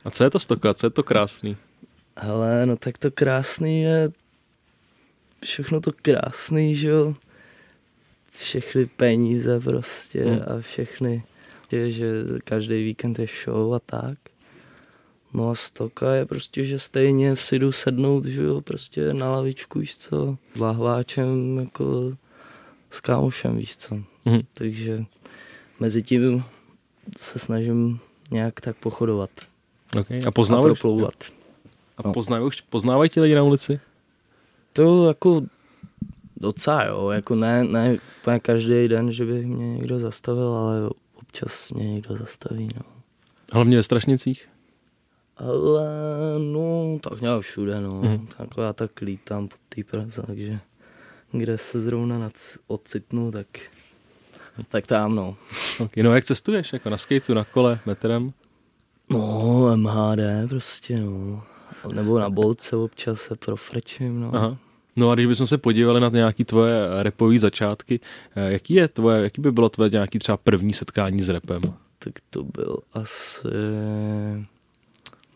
A 0.05 0.11
co 0.11 0.25
je 0.25 0.31
to 0.31 0.39
stoka, 0.39 0.75
co 0.75 0.87
je 0.87 0.91
to 0.91 1.03
krásný? 1.03 1.57
Hele, 2.17 2.67
no 2.67 2.77
tak 2.77 2.99
to 2.99 3.11
krásný 3.11 3.83
je 3.83 4.11
všechno 5.45 5.81
to 5.81 5.91
krásný, 6.03 6.75
že 6.75 6.89
jo. 6.89 7.15
Všechny 8.39 8.87
peníze 8.87 9.61
prostě 9.61 10.25
Hmm. 10.25 10.41
a 10.47 10.61
všechny, 10.61 11.23
je, 11.73 11.91
že 11.91 12.13
každý 12.45 12.85
víkend 12.85 13.19
je 13.19 13.27
show 13.45 13.75
a 13.75 13.79
tak. 13.79 14.19
No 15.35 15.51
a 15.51 15.55
stoka 15.55 16.15
je 16.15 16.27
prostě, 16.27 16.65
že 16.65 16.79
stejně 16.79 17.37
si 17.37 17.59
jdu 17.59 17.73
sednout, 17.73 18.25
že 18.25 18.43
jo, 18.43 18.61
prostě 18.61 19.15
na 19.15 19.31
lavičku, 19.31 19.79
víš 19.79 19.97
co, 19.97 20.37
s 20.55 20.59
lahváčem, 20.61 21.59
jako 21.59 22.13
s 22.91 23.01
kámošem, 23.01 23.57
víš 23.57 23.77
co. 23.77 23.95
Mhm. 24.25 24.41
Takže 24.53 25.05
mezi 25.81 26.03
tím 26.03 26.45
se 27.19 27.39
snažím 27.39 27.99
nějak 28.31 28.61
tak 28.61 28.77
pochodovat 28.77 29.31
Okay. 30.01 30.21
A 30.25 30.29
a 30.29 30.31
poznávají, 30.31 30.75
proplouvat. 30.75 31.15
a 31.99 32.13
poznávají, 32.13 32.47
už- 32.47 32.61
poznávají 32.61 33.11
ti 33.11 33.21
lidi 33.21 33.35
na 33.35 33.43
ulici? 33.43 33.81
To 34.73 35.09
jako 35.09 35.43
docela 36.37 36.85
jo, 36.85 37.11
jako 37.11 37.35
ne, 37.35 37.65
ne 37.65 37.97
úplně 38.21 38.41
každý 38.41 38.89
den, 38.89 39.13
že 39.13 39.25
by 39.25 39.47
mě 39.47 39.75
někdo 39.75 39.99
zastavil, 39.99 40.53
ale 40.55 40.91
občas 41.15 41.73
mě 41.73 41.93
někdo 41.93 42.17
zastaví, 42.17 42.69
no. 42.77 42.83
Hlavně 43.53 43.77
ve 43.77 43.83
Strašnicích? 43.83 44.49
Ale 45.37 45.89
no, 46.39 46.99
tak 47.03 47.21
nějak 47.21 47.41
všude, 47.41 47.81
no. 47.81 48.03
Mm. 48.03 48.27
Tak 48.37 48.49
já 48.59 48.73
tak 48.73 49.01
lítám 49.01 49.49
po 49.49 49.57
té 49.69 49.85
Praze, 49.85 50.23
takže 50.27 50.59
kde 51.33 51.59
se 51.59 51.81
zrovna 51.81 52.19
nac- 52.19 52.59
ocitnu, 52.67 53.33
tak, 53.33 53.47
tak 54.69 54.87
tam, 54.87 55.15
no. 55.15 55.37
Okay, 55.79 56.05
no 56.05 56.15
jak 56.15 56.25
cestuješ? 56.25 56.73
Jako 56.73 56.91
na 56.91 56.99
skateu, 56.99 57.35
na 57.35 57.45
kole, 57.45 57.81
metrem? 57.87 58.33
No, 59.11 59.77
MHD 59.77 60.49
prostě, 60.49 61.01
no. 61.01 61.43
Nebo 61.93 62.19
na 62.19 62.31
bolce 62.31 62.77
občas 62.77 63.21
se 63.21 63.37
profrečím, 63.37 64.21
no. 64.21 64.37
Aha. 64.37 64.57
No 64.97 65.11
a 65.11 65.15
když 65.15 65.27
bychom 65.27 65.47
se 65.47 65.59
podívali 65.59 66.01
na 66.01 66.09
nějaké 66.09 66.45
tvoje 66.45 67.03
repové 67.03 67.39
začátky, 67.39 68.01
eh, 68.37 68.53
jaký 68.53 68.75
je 68.75 68.89
tvoje, 68.89 69.23
jaký 69.23 69.41
by 69.41 69.53
bylo 69.53 69.69
tvoje 69.69 69.91
nějaký 69.91 70.19
třeba 70.19 70.37
první 70.37 70.73
setkání 70.73 71.23
s 71.23 71.29
repem? 71.29 71.61
Tak 71.99 72.15
to 72.31 72.43
byl 72.43 72.79
asi... 72.93 73.49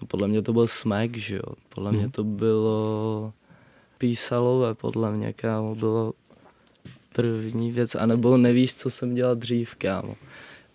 No, 0.00 0.06
podle 0.06 0.28
mě 0.28 0.42
to 0.42 0.52
byl 0.52 0.66
smek, 0.66 1.16
že 1.16 1.36
jo. 1.36 1.52
Podle 1.68 1.90
hmm. 1.90 1.98
mě 1.98 2.08
to 2.08 2.24
bylo 2.24 3.32
písalové, 3.98 4.74
podle 4.74 5.12
mě, 5.12 5.32
kámo, 5.32 5.74
bylo 5.74 6.12
první 7.12 7.72
věc, 7.72 7.94
anebo 7.94 8.36
nevíš, 8.36 8.74
co 8.74 8.90
jsem 8.90 9.14
dělal 9.14 9.34
dřív, 9.34 9.74
kámo. 9.74 10.16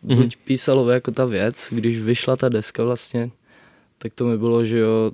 Buď 0.02 0.18
mm-hmm. 0.18 0.38
písalové 0.44 0.94
jako 0.94 1.12
ta 1.12 1.26
věc, 1.26 1.68
když 1.72 2.02
vyšla 2.02 2.36
ta 2.36 2.50
deska 2.50 2.84
vlastně, 2.84 3.32
tak 3.98 4.14
to 4.14 4.26
mi 4.26 4.38
bylo, 4.38 4.66
že 4.66 4.78
jo, 4.78 5.12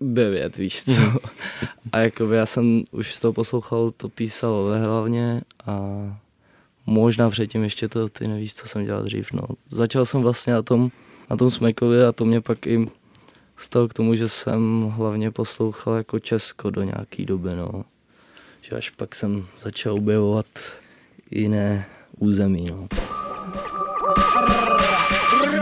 devět, 0.00 0.56
víš 0.56 0.84
co. 0.84 1.00
Mm. 1.00 1.16
A 1.92 1.98
jakoby 1.98 2.36
já 2.36 2.46
jsem 2.46 2.84
už 2.90 3.14
z 3.14 3.20
toho 3.20 3.32
poslouchal 3.32 3.90
to 3.90 4.08
písalové 4.08 4.78
hlavně 4.84 5.40
a 5.66 5.80
možná 6.86 7.30
předtím 7.30 7.62
ještě 7.62 7.88
to, 7.88 8.08
ty 8.08 8.28
nevíš, 8.28 8.54
co 8.54 8.68
jsem 8.68 8.84
dělal 8.84 9.02
dřív, 9.02 9.32
no. 9.32 9.42
Začal 9.68 10.06
jsem 10.06 10.22
vlastně 10.22 10.52
na 10.52 10.62
tom, 10.62 10.90
na 11.30 11.36
tom 11.36 11.50
Smekovi 11.50 12.04
a 12.04 12.12
to 12.12 12.24
mě 12.24 12.40
pak 12.40 12.66
i 12.66 12.88
stalo 13.56 13.88
k 13.88 13.94
tomu, 13.94 14.14
že 14.14 14.28
jsem 14.28 14.82
hlavně 14.82 15.30
poslouchal 15.30 15.94
jako 15.94 16.18
Česko 16.18 16.70
do 16.70 16.82
nějaký 16.82 17.24
doby, 17.24 17.50
no. 17.56 17.84
Že 18.62 18.76
až 18.76 18.90
pak 18.90 19.14
jsem 19.14 19.46
začal 19.56 19.94
objevovat 19.94 20.46
jiné 21.30 21.86
území, 22.18 22.66
no. 22.70 22.88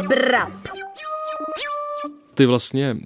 Brap. 0.09 0.52
Ty 2.35 2.47
vlastně 2.47 2.97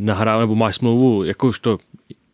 nahrál 0.00 0.40
nebo 0.40 0.54
máš 0.54 0.76
smlouvu 0.76 1.24
jakožto, 1.24 1.78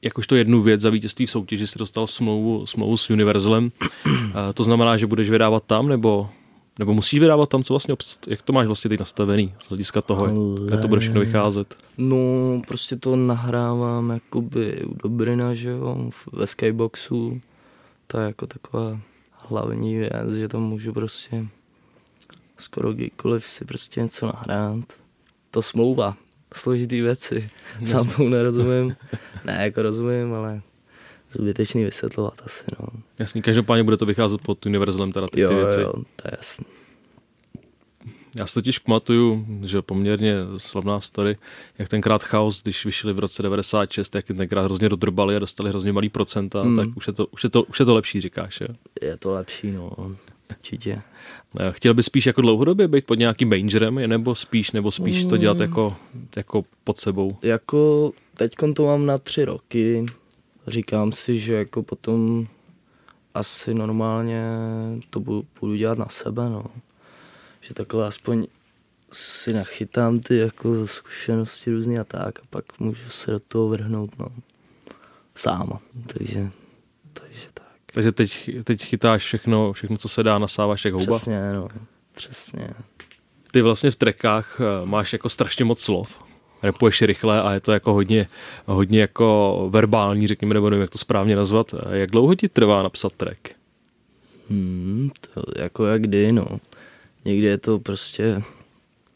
jakožto 0.02 0.36
jednu 0.36 0.62
věc 0.62 0.80
za 0.80 0.90
vítězství 0.90 1.26
v 1.26 1.30
soutěži, 1.30 1.66
si 1.66 1.78
dostal 1.78 2.06
smlouvu, 2.06 2.66
smlouvu 2.66 2.96
s 2.96 3.10
Universalem. 3.10 3.72
to 4.54 4.64
znamená, 4.64 4.96
že 4.96 5.06
budeš 5.06 5.30
vydávat 5.30 5.64
tam, 5.66 5.88
nebo, 5.88 6.30
nebo 6.78 6.94
musíš 6.94 7.20
vydávat 7.20 7.48
tam, 7.48 7.62
co 7.62 7.72
vlastně, 7.72 7.96
jak 8.28 8.42
to 8.42 8.52
máš 8.52 8.66
vlastně 8.66 8.88
teď 8.88 9.00
nastavený 9.00 9.54
z 9.58 9.68
hlediska 9.68 10.02
toho, 10.02 10.24
Ale... 10.24 10.34
jak 10.70 10.80
to 10.80 10.88
bude 10.88 11.00
všechno 11.00 11.20
vycházet? 11.20 11.76
No, 11.98 12.16
prostě 12.68 12.96
to 12.96 13.16
nahrávám 13.16 14.10
jakoby 14.10 14.84
u 14.84 14.94
Dobrina, 15.02 15.54
že 15.54 15.68
jo, 15.68 16.10
ve 16.32 16.46
Skyboxu. 16.46 17.40
To 18.06 18.18
je 18.18 18.26
jako 18.26 18.46
taková 18.46 19.00
hlavní 19.32 19.96
věc, 19.96 20.34
že 20.36 20.48
tam 20.48 20.62
můžu 20.62 20.92
prostě 20.92 21.46
skoro 22.56 22.92
kdykoliv 22.92 23.44
si 23.44 23.64
prostě 23.64 24.00
něco 24.00 24.26
nahrát. 24.26 24.84
To 25.50 25.62
smlouva, 25.62 26.16
složitý 26.54 27.00
věci. 27.00 27.50
Sám 27.84 28.08
tomu 28.08 28.28
nerozumím. 28.28 28.96
ne, 29.44 29.58
jako 29.64 29.82
rozumím, 29.82 30.34
ale 30.34 30.62
zbytečný 31.30 31.84
vysvětlovat 31.84 32.42
asi, 32.44 32.64
no. 32.80 32.86
Jasný, 33.18 33.42
každopádně 33.42 33.84
bude 33.84 33.96
to 33.96 34.06
vycházet 34.06 34.40
pod 34.40 34.66
univerzálem 34.66 35.12
teda 35.12 35.26
ty, 35.26 35.40
jo, 35.40 35.48
ty 35.48 35.54
věci. 35.54 35.80
Jo, 35.80 35.92
to 35.92 36.28
je 36.28 36.32
jasný. 36.36 36.66
Já 38.38 38.46
si 38.46 38.54
totiž 38.54 38.78
pamatuju, 38.78 39.46
že 39.62 39.82
poměrně 39.82 40.34
slavná 40.56 41.00
story, 41.00 41.36
jak 41.78 41.88
tenkrát 41.88 42.22
chaos, 42.22 42.62
když 42.62 42.84
vyšli 42.84 43.12
v 43.12 43.18
roce 43.18 43.42
96, 43.42 44.14
jak 44.14 44.26
tenkrát 44.26 44.64
hrozně 44.64 44.88
dodrbali 44.88 45.36
a 45.36 45.38
dostali 45.38 45.70
hrozně 45.70 45.92
malý 45.92 46.08
procenta, 46.08 46.62
hmm. 46.62 46.76
tak 46.76 46.88
už 46.94 47.06
je, 47.06 47.12
to, 47.12 47.26
už, 47.26 47.44
je 47.44 47.50
to, 47.50 47.62
už 47.62 47.80
je 47.80 47.86
to 47.86 47.94
lepší, 47.94 48.20
říkáš, 48.20 48.60
jo? 48.60 48.68
Je 49.02 49.16
to 49.16 49.30
lepší, 49.30 49.72
no, 49.72 49.90
určitě. 50.50 51.02
Chtěl 51.70 51.94
bys 51.94 52.06
spíš 52.06 52.26
jako 52.26 52.40
dlouhodobě 52.40 52.88
být 52.88 53.06
pod 53.06 53.14
nějakým 53.14 53.48
majorem, 53.48 53.94
nebo 53.94 54.34
spíš, 54.34 54.72
nebo 54.72 54.90
spíš 54.90 55.24
to 55.24 55.36
dělat 55.36 55.60
jako, 55.60 55.96
jako 56.36 56.64
pod 56.84 56.98
sebou? 56.98 57.36
Jako 57.42 58.12
teď 58.36 58.54
to 58.74 58.86
mám 58.86 59.06
na 59.06 59.18
tři 59.18 59.44
roky. 59.44 60.06
Říkám 60.66 61.12
si, 61.12 61.38
že 61.38 61.54
jako 61.54 61.82
potom 61.82 62.46
asi 63.34 63.74
normálně 63.74 64.42
to 65.10 65.20
budu, 65.20 65.46
budu 65.60 65.74
dělat 65.74 65.98
na 65.98 66.08
sebe, 66.08 66.48
no. 66.48 66.64
Že 67.60 67.74
takhle 67.74 68.06
aspoň 68.06 68.46
si 69.12 69.52
nachytám 69.52 70.20
ty 70.20 70.36
jako 70.36 70.86
zkušenosti 70.86 71.70
různý 71.70 71.98
a 71.98 72.04
tak 72.04 72.38
a 72.38 72.42
pak 72.50 72.80
můžu 72.80 73.08
se 73.08 73.30
do 73.30 73.40
toho 73.40 73.68
vrhnout, 73.68 74.18
no. 74.18 74.28
Sám, 75.34 75.78
takže, 76.06 76.50
takže 77.12 77.46
tak. 77.54 77.65
Takže 77.96 78.12
teď, 78.12 78.50
teď 78.64 78.84
chytáš 78.84 79.24
všechno, 79.24 79.72
všechno, 79.72 79.96
co 79.96 80.08
se 80.08 80.22
dá, 80.22 80.38
nasáváš 80.38 80.84
jak 80.84 80.94
houba? 80.94 81.16
Přesně, 81.16 81.52
no. 81.52 81.68
Přesně. 82.12 82.68
Ty 83.50 83.62
vlastně 83.62 83.90
v 83.90 83.96
trekách 83.96 84.60
eh, 84.60 84.86
máš 84.86 85.12
jako 85.12 85.28
strašně 85.28 85.64
moc 85.64 85.80
slov. 85.80 86.20
Repuješ 86.62 87.02
rychle 87.02 87.42
a 87.42 87.52
je 87.52 87.60
to 87.60 87.72
jako 87.72 87.92
hodně, 87.92 88.28
hodně 88.66 89.00
jako 89.00 89.68
verbální, 89.70 90.26
řekněme, 90.26 90.54
nebo 90.54 90.70
nevím, 90.70 90.80
jak 90.80 90.90
to 90.90 90.98
správně 90.98 91.36
nazvat. 91.36 91.74
Jak 91.90 92.10
dlouho 92.10 92.34
ti 92.34 92.48
trvá 92.48 92.82
napsat 92.82 93.12
track? 93.12 93.40
Hmm, 94.50 95.10
to 95.34 95.42
jako 95.56 95.86
jak 95.86 96.02
kdy, 96.02 96.32
no. 96.32 96.46
Někdy 97.24 97.46
je 97.46 97.58
to 97.58 97.78
prostě 97.78 98.42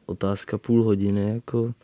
otázka 0.06 0.58
půl 0.58 0.82
hodiny, 0.82 1.34
jako 1.34 1.75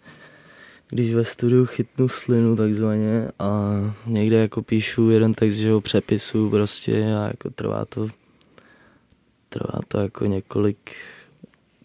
když 0.89 1.15
ve 1.15 1.25
studiu 1.25 1.67
chytnu 1.67 2.09
slinu 2.09 2.57
takzvaně 2.57 3.29
a 3.39 3.73
někde 4.07 4.37
jako 4.37 4.63
píšu 4.63 5.11
jeden 5.11 5.35
text, 5.35 5.57
že 5.57 5.71
ho 5.71 5.81
přepisu 5.81 6.51
prostě 6.51 7.15
a 7.15 7.27
jako 7.27 7.51
trvá 7.51 7.85
to 7.85 8.09
trvá 9.49 9.81
to 9.89 9.99
jako 9.99 10.27
několik 10.27 10.91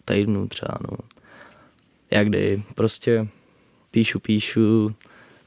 týdnů 0.04 0.48
třeba, 0.48 0.78
no. 0.90 0.96
Jak 2.10 2.28
kdy, 2.28 2.62
prostě 2.74 3.28
píšu, 3.90 4.20
píšu 4.20 4.94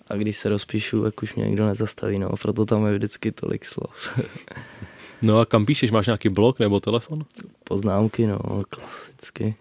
a 0.07 0.15
když 0.15 0.37
se 0.37 0.49
rozpíšu, 0.49 1.03
tak 1.03 1.23
už 1.23 1.35
mě 1.35 1.45
nikdo 1.45 1.65
nezastaví, 1.65 2.19
no, 2.19 2.29
proto 2.41 2.65
tam 2.65 2.85
je 2.85 2.93
vždycky 2.93 3.31
tolik 3.31 3.65
slov. 3.65 4.19
no 5.21 5.39
a 5.39 5.45
kam 5.45 5.65
píšeš, 5.65 5.91
máš 5.91 6.05
nějaký 6.05 6.29
blog 6.29 6.59
nebo 6.59 6.79
telefon? 6.79 7.25
Poznámky, 7.63 8.27
no, 8.27 8.39
klasicky. 8.69 9.55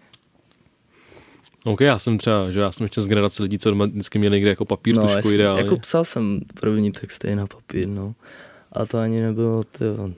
OK, 1.65 1.81
já 1.81 1.99
jsem 1.99 2.17
třeba, 2.17 2.51
že 2.51 2.59
já 2.59 2.71
jsem 2.71 2.83
ještě 2.83 3.01
z 3.01 3.07
generace 3.07 3.43
lidí, 3.43 3.57
co 3.57 3.75
vždycky 3.75 4.19
měli 4.19 4.35
někde 4.35 4.51
jako 4.51 4.65
papír, 4.65 4.95
no, 4.95 5.01
tušku 5.01 5.31
ideálně. 5.31 5.61
Jako 5.61 5.77
psal 5.77 6.05
jsem 6.05 6.39
první 6.59 6.91
texty 6.91 7.35
na 7.35 7.47
papír, 7.47 7.87
no. 7.87 8.15
A 8.71 8.85
to 8.85 8.97
ani 8.97 9.21
nebylo, 9.21 9.63
tyjo. 9.63 10.09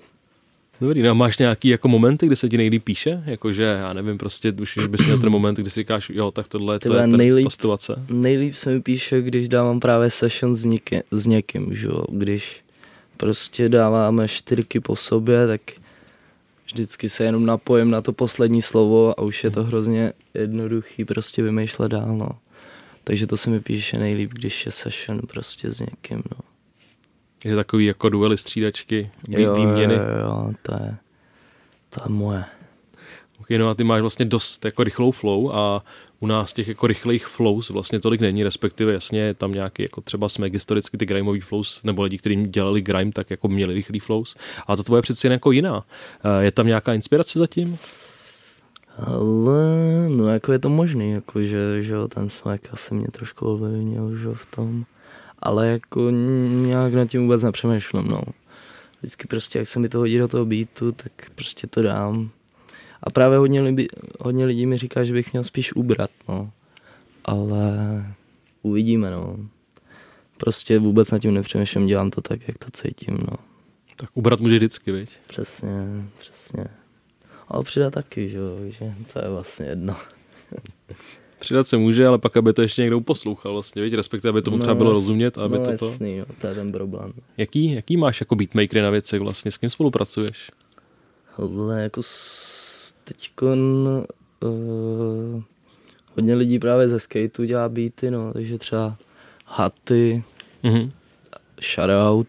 Dobrý, 0.82 1.02
no 1.02 1.12
a 1.12 1.14
máš 1.14 1.38
nějaký 1.38 1.68
jako 1.68 1.88
momenty, 1.88 2.26
kdy 2.26 2.36
se 2.36 2.50
ti 2.50 2.58
nejlíp 2.58 2.84
píše? 2.84 3.24
Jakože, 3.26 3.64
já 3.64 3.94
nevím, 3.94 4.18
prostě 4.18 4.52
už 4.62 4.78
bys 4.88 5.06
měl 5.06 5.20
ten 5.20 5.30
moment, 5.30 5.56
kdy 5.56 5.70
si 5.70 5.80
říkáš, 5.80 6.10
jo, 6.10 6.32
tak 6.32 6.48
tohle 6.48 6.80
to 6.80 6.94
je 6.94 7.08
nejlíp, 7.08 7.46
ta 7.46 7.50
situace. 7.50 8.06
Nejlíp 8.10 8.56
se 8.56 8.70
mi 8.70 8.82
píše, 8.82 9.22
když 9.22 9.50
dávám 9.50 9.80
právě 9.80 10.10
session 10.10 10.56
s, 10.56 10.66
někým, 10.66 11.02
s 11.12 11.28
někým, 11.28 11.76
že 11.76 11.88
jo, 11.88 12.04
když 12.12 12.64
prostě 13.18 13.70
dáváme 13.70 14.28
čtyřky 14.28 14.80
po 14.80 14.96
sobě, 14.96 15.48
tak 15.48 15.62
vždycky 16.68 17.10
se 17.10 17.24
jenom 17.24 17.46
napojím 17.46 17.90
na 17.90 18.02
to 18.02 18.14
poslední 18.14 18.62
slovo 18.62 19.20
a 19.20 19.24
už 19.24 19.44
je 19.44 19.52
to 19.52 19.60
mhm. 19.60 19.70
hrozně 19.70 20.14
jednoduchý 20.34 21.06
prostě 21.06 21.44
vymýšlet 21.44 21.92
dál, 21.92 22.18
no. 22.18 22.30
Takže 23.04 23.28
to 23.28 23.38
se 23.38 23.50
mi 23.50 23.60
píše 23.60 23.98
nejlíp, 23.98 24.34
když 24.34 24.66
je 24.66 24.72
session 24.72 25.22
prostě 25.28 25.72
s 25.72 25.80
někým, 25.80 26.24
no. 26.32 26.38
Je 27.46 27.56
takový 27.56 27.86
jako 27.86 28.10
duely 28.10 28.38
střídačky, 28.38 29.12
jo, 29.28 29.56
výměny. 29.56 29.94
Jo, 29.94 30.02
jo, 30.22 30.54
to 30.62 30.74
je, 30.74 30.98
to 31.90 32.02
je 32.06 32.10
moje. 32.10 32.46
Ok, 33.40 33.50
no 33.58 33.70
a 33.70 33.74
ty 33.74 33.84
máš 33.84 34.02
vlastně 34.02 34.26
dost 34.26 34.66
jako 34.66 34.84
rychlou 34.84 35.12
flow 35.12 35.56
a 35.56 35.84
u 36.20 36.28
nás 36.28 36.54
těch 36.54 36.68
jako 36.68 36.88
rychlejch 36.88 37.26
flows 37.26 37.70
vlastně 37.70 38.00
tolik 38.00 38.22
není, 38.22 38.44
respektive 38.44 38.94
jasně 38.94 39.34
tam 39.34 39.52
nějaký, 39.52 39.84
jako 39.84 40.02
třeba 40.02 40.30
jsme 40.30 40.48
historicky 40.48 40.98
ty 40.98 41.06
grimeový 41.06 41.40
flows, 41.40 41.84
nebo 41.84 42.02
lidi, 42.02 42.18
kteří 42.18 42.48
dělali 42.48 42.82
grime, 42.82 43.12
tak 43.12 43.32
jako 43.32 43.48
měli 43.48 43.74
rychlý 43.74 44.00
flows, 44.00 44.36
a 44.68 44.76
to 44.76 44.84
tvoje 44.84 45.02
přeci 45.02 45.28
jen 45.28 45.32
jako 45.32 45.52
jiná. 45.52 45.86
Eh, 46.24 46.44
je 46.44 46.52
tam 46.52 46.68
nějaká 46.68 46.94
inspirace 46.94 47.40
zatím? 47.40 47.78
Ale, 48.98 50.10
no 50.10 50.28
jako 50.28 50.52
je 50.52 50.60
to 50.60 50.70
možný, 50.70 51.12
jako 51.12 51.44
že, 51.44 51.82
že 51.82 51.96
ten 52.10 52.30
smek 52.30 52.70
asi 52.72 52.94
mě 52.94 53.08
trošku 53.08 53.46
ovlivnil, 53.46 54.18
že 54.18 54.28
v 54.34 54.46
tom. 54.46 54.86
Ale 55.40 55.68
jako 55.68 56.10
nějak 56.50 56.94
nad 56.94 57.06
tím 57.06 57.22
vůbec 57.22 57.44
nepřemýšlím, 57.44 58.08
no. 58.08 58.22
Vždycky 59.00 59.28
prostě, 59.28 59.60
jak 59.60 59.68
se 59.68 59.80
mi 59.80 59.90
to 59.90 59.98
hodí 59.98 60.18
do 60.18 60.28
toho 60.28 60.46
beatu, 60.46 60.92
tak 60.92 61.12
prostě 61.36 61.68
to 61.68 61.82
dám. 61.82 62.30
A 63.04 63.10
právě 63.10 63.38
hodně, 63.38 63.62
lidí, 63.62 63.88
hodně 64.20 64.46
lidí 64.46 64.66
mi 64.66 64.78
říká, 64.78 65.04
že 65.04 65.14
bych 65.14 65.34
měl 65.34 65.44
spíš 65.44 65.74
ubrat, 65.74 66.12
no. 66.30 66.52
Ale 67.26 67.76
uvidíme, 68.62 69.12
no. 69.12 69.38
Prostě 70.38 70.80
vůbec 70.80 71.12
nad 71.12 71.20
tím 71.20 71.34
nepřemýšlím, 71.34 71.88
dělám 71.88 72.12
to 72.12 72.22
tak, 72.22 72.48
jak 72.48 72.58
to 72.58 72.68
cítím, 72.74 73.18
no. 73.32 73.38
Tak 73.96 74.10
ubrat 74.14 74.40
může 74.40 74.56
vždycky, 74.56 74.92
viď? 74.92 75.10
Přesně, 75.28 75.70
přesně. 76.18 76.66
Ale 77.48 77.64
přidat 77.64 77.94
taky, 77.94 78.30
že 78.30 78.38
jo, 78.38 78.58
že 78.68 78.94
to 79.14 79.20
je 79.20 79.30
vlastně 79.30 79.66
jedno. 79.66 79.96
Přidat 81.40 81.68
se 81.68 81.78
může, 81.78 82.08
ale 82.08 82.18
pak, 82.18 82.38
aby 82.38 82.54
to 82.54 82.62
ještě 82.62 82.82
někdo 82.82 83.02
poslouchal 83.02 83.54
vlastně, 83.54 83.82
viď? 83.82 83.94
respektive, 83.94 84.30
aby 84.30 84.42
tomu 84.42 84.58
třeba 84.58 84.76
bylo 84.76 84.94
rozumět. 84.94 85.38
Aby 85.38 85.60
no, 85.60 85.66
to, 85.66 85.78
to... 85.78 85.86
jasný, 85.86 86.20
no, 86.20 86.26
to 86.42 86.48
je 86.48 86.56
ten 86.56 86.72
problém. 86.72 87.14
Jaký, 87.38 87.72
jaký 87.74 87.98
máš 87.98 88.20
jako 88.20 88.36
beatmakery 88.36 88.82
na 88.82 88.90
věcech 88.90 89.22
vlastně, 89.22 89.52
s 89.52 89.58
kým 89.58 89.70
spolupracuješ? 89.70 90.52
Ale 91.38 91.84
jako 91.84 92.04
s, 92.04 92.67
teďkon 93.08 93.60
uh, 94.44 95.42
hodně 96.16 96.36
lidí 96.36 96.60
právě 96.60 96.90
ze 96.90 97.00
skateu 97.00 97.44
dělá 97.44 97.70
beaty, 97.70 98.12
no, 98.12 98.34
takže 98.34 98.58
třeba 98.58 98.98
Haty, 99.46 100.24
Mhm. 100.64 100.92
Shoutout, 101.76 102.28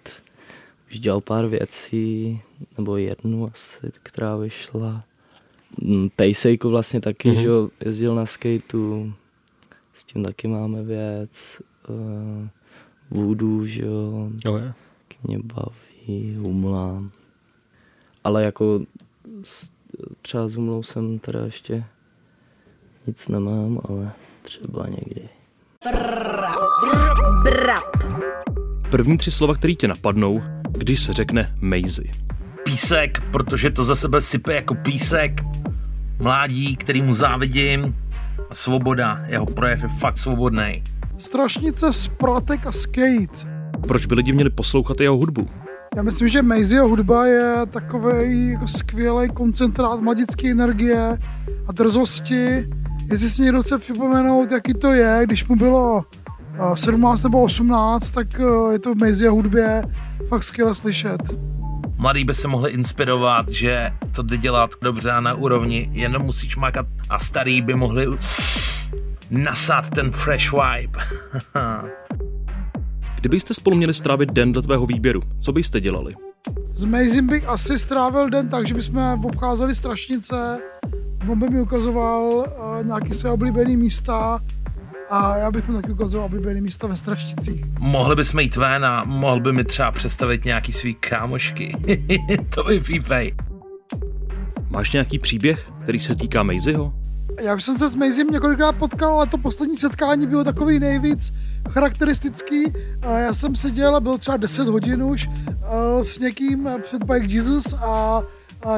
už 0.90 0.98
dělal 1.00 1.20
pár 1.20 1.46
věcí, 1.46 2.40
nebo 2.78 2.96
jednu 2.96 3.50
asi, 3.52 3.90
která 4.02 4.36
vyšla. 4.36 5.04
Mm, 5.82 6.08
Pejsejko 6.16 6.70
vlastně 6.70 7.00
taky, 7.00 7.28
Mhm. 7.28 7.36
mm-hmm. 7.36 7.42
že 7.42 7.48
jo, 7.48 7.68
jezdil 7.84 8.14
na 8.14 8.26
skateu, 8.26 9.12
s 9.94 10.04
tím 10.04 10.24
taky 10.24 10.48
máme 10.48 10.82
věc. 10.82 11.62
Uh, 11.88 12.48
Voodoo, 13.10 13.66
že 13.66 13.82
jo, 13.82 14.30
je. 14.56 14.74
taky 15.08 15.18
mě 15.24 15.38
baví, 15.38 16.36
Humla. 16.38 17.04
Ale 18.24 18.44
jako 18.44 18.80
s, 19.42 19.70
třeba 20.22 20.48
s 20.48 20.54
Humlou 20.54 20.82
jsem 20.82 21.18
teda 21.18 21.44
ještě 21.44 21.84
nic 23.06 23.28
nemám, 23.28 23.80
ale 23.88 24.12
třeba 24.42 24.86
někdy. 24.88 25.28
První 28.90 29.18
tři 29.18 29.30
slova, 29.30 29.54
které 29.54 29.74
tě 29.74 29.88
napadnou, 29.88 30.42
když 30.70 31.00
se 31.00 31.12
řekne 31.12 31.56
Maisie. 31.60 32.10
písek, 32.64 33.22
protože 33.32 33.70
to 33.70 33.84
za 33.84 33.94
sebe 33.94 34.20
sype 34.20 34.54
jako 34.54 34.74
písek. 34.74 35.40
Mládí, 36.18 36.76
který 36.76 37.02
mu 37.02 37.14
závidím. 37.14 37.96
A 38.50 38.54
svoboda, 38.54 39.24
jeho 39.26 39.46
projev 39.46 39.82
je 39.82 39.88
fakt 39.88 40.18
svobodný. 40.18 40.82
Strašnice, 41.18 41.92
Spratek 41.92 42.66
a 42.66 42.72
Skate. 42.72 43.48
Proč 43.88 44.06
by 44.06 44.14
lidi 44.14 44.32
měli 44.32 44.50
poslouchat 44.50 45.00
jeho 45.00 45.16
hudbu? 45.16 45.48
Já 45.98 46.02
myslím, 46.02 46.28
že 46.28 46.42
Mazieho 46.42 46.88
hudba 46.88 47.26
je 47.26 47.54
takový 47.70 48.50
jako 48.50 48.68
skvělý 48.68 49.28
koncentrát 49.28 50.00
mladické 50.00 50.50
energie 50.50 51.18
a 51.66 51.72
drzosti. 51.72 52.68
Jestli 53.10 53.30
si 53.30 53.42
někdo 53.42 53.62
chce 53.62 53.78
připomenout, 53.78 54.52
jaký 54.52 54.74
to 54.74 54.92
je, 54.92 55.20
když 55.24 55.48
mu 55.48 55.56
bylo 55.56 56.04
eh, 56.54 56.76
17 56.76 57.22
nebo 57.22 57.42
18, 57.42 58.10
tak 58.10 58.40
eh, 58.40 58.72
je 58.72 58.78
to 58.78 58.94
v 58.94 58.98
Mazieho 59.00 59.34
hudbě 59.34 59.82
fakt 60.28 60.42
skvěle 60.42 60.74
slyšet. 60.74 61.18
Mladí 61.96 62.24
by 62.24 62.34
se 62.34 62.48
mohli 62.48 62.70
inspirovat, 62.70 63.48
že 63.48 63.92
to 64.14 64.22
jde 64.22 64.36
dělat 64.36 64.70
dobře 64.82 65.10
a 65.10 65.20
na 65.20 65.34
úrovni, 65.34 65.90
jenom 65.92 66.22
musíš 66.22 66.56
makat. 66.56 66.86
A 67.10 67.18
starý 67.18 67.62
by 67.62 67.74
mohli 67.74 68.06
nasát 69.30 69.90
ten 69.90 70.10
fresh 70.10 70.52
vibe. 70.52 70.98
Kdybyste 73.28 73.54
spolu 73.54 73.76
měli 73.76 73.94
strávit 73.94 74.32
den 74.32 74.52
do 74.52 74.62
tvého 74.62 74.86
výběru, 74.86 75.20
co 75.38 75.52
byste 75.52 75.80
dělali? 75.80 76.14
S 76.74 76.84
Maziem 76.84 77.26
bych 77.26 77.48
asi 77.48 77.78
strávil 77.78 78.30
den 78.30 78.48
tak, 78.48 78.66
že 78.66 78.74
bychom 78.74 79.24
obcházeli 79.24 79.74
strašnice, 79.74 80.58
on 81.28 81.38
by 81.38 81.48
mi 81.48 81.60
ukazoval 81.60 82.22
uh, 82.22 82.44
nějaké 82.86 83.14
své 83.14 83.30
oblíbené 83.30 83.76
místa 83.76 84.40
a 85.10 85.36
já 85.36 85.50
bych 85.50 85.68
mu 85.68 85.74
taky 85.74 85.92
ukazoval 85.92 86.26
oblíbené 86.26 86.60
místa 86.60 86.86
ve 86.86 86.96
strašnicích. 86.96 87.64
Mohli 87.80 88.16
bychom 88.16 88.40
jít 88.40 88.56
ven 88.56 88.84
a 88.84 89.04
mohl 89.06 89.40
by 89.40 89.52
mi 89.52 89.64
třeba 89.64 89.92
představit 89.92 90.44
nějaký 90.44 90.72
svý 90.72 90.94
kámošky. 90.94 91.72
to 92.54 92.64
by 92.64 92.80
pípej. 92.80 93.34
Máš 94.70 94.92
nějaký 94.92 95.18
příběh, 95.18 95.70
který 95.82 95.98
se 96.00 96.14
týká 96.14 96.42
Maisieho? 96.42 96.94
Já 97.40 97.54
už 97.54 97.64
jsem 97.64 97.78
se 97.78 97.88
s 97.88 97.94
Maziem 97.94 98.26
několikrát 98.30 98.72
potkal, 98.72 99.12
ale 99.12 99.26
to 99.26 99.38
poslední 99.38 99.76
setkání 99.76 100.26
bylo 100.26 100.44
takový 100.44 100.80
nejvíc 100.80 101.32
charakteristický. 101.70 102.64
Já 103.18 103.34
jsem 103.34 103.56
seděl 103.56 103.96
a 103.96 104.00
byl 104.00 104.18
třeba 104.18 104.36
10 104.36 104.68
hodin 104.68 105.02
už 105.02 105.28
eh, 105.28 106.04
s 106.04 106.18
někým 106.18 106.68
před 106.82 107.04
Bike 107.04 107.34
Jesus 107.34 107.72
a, 107.72 108.22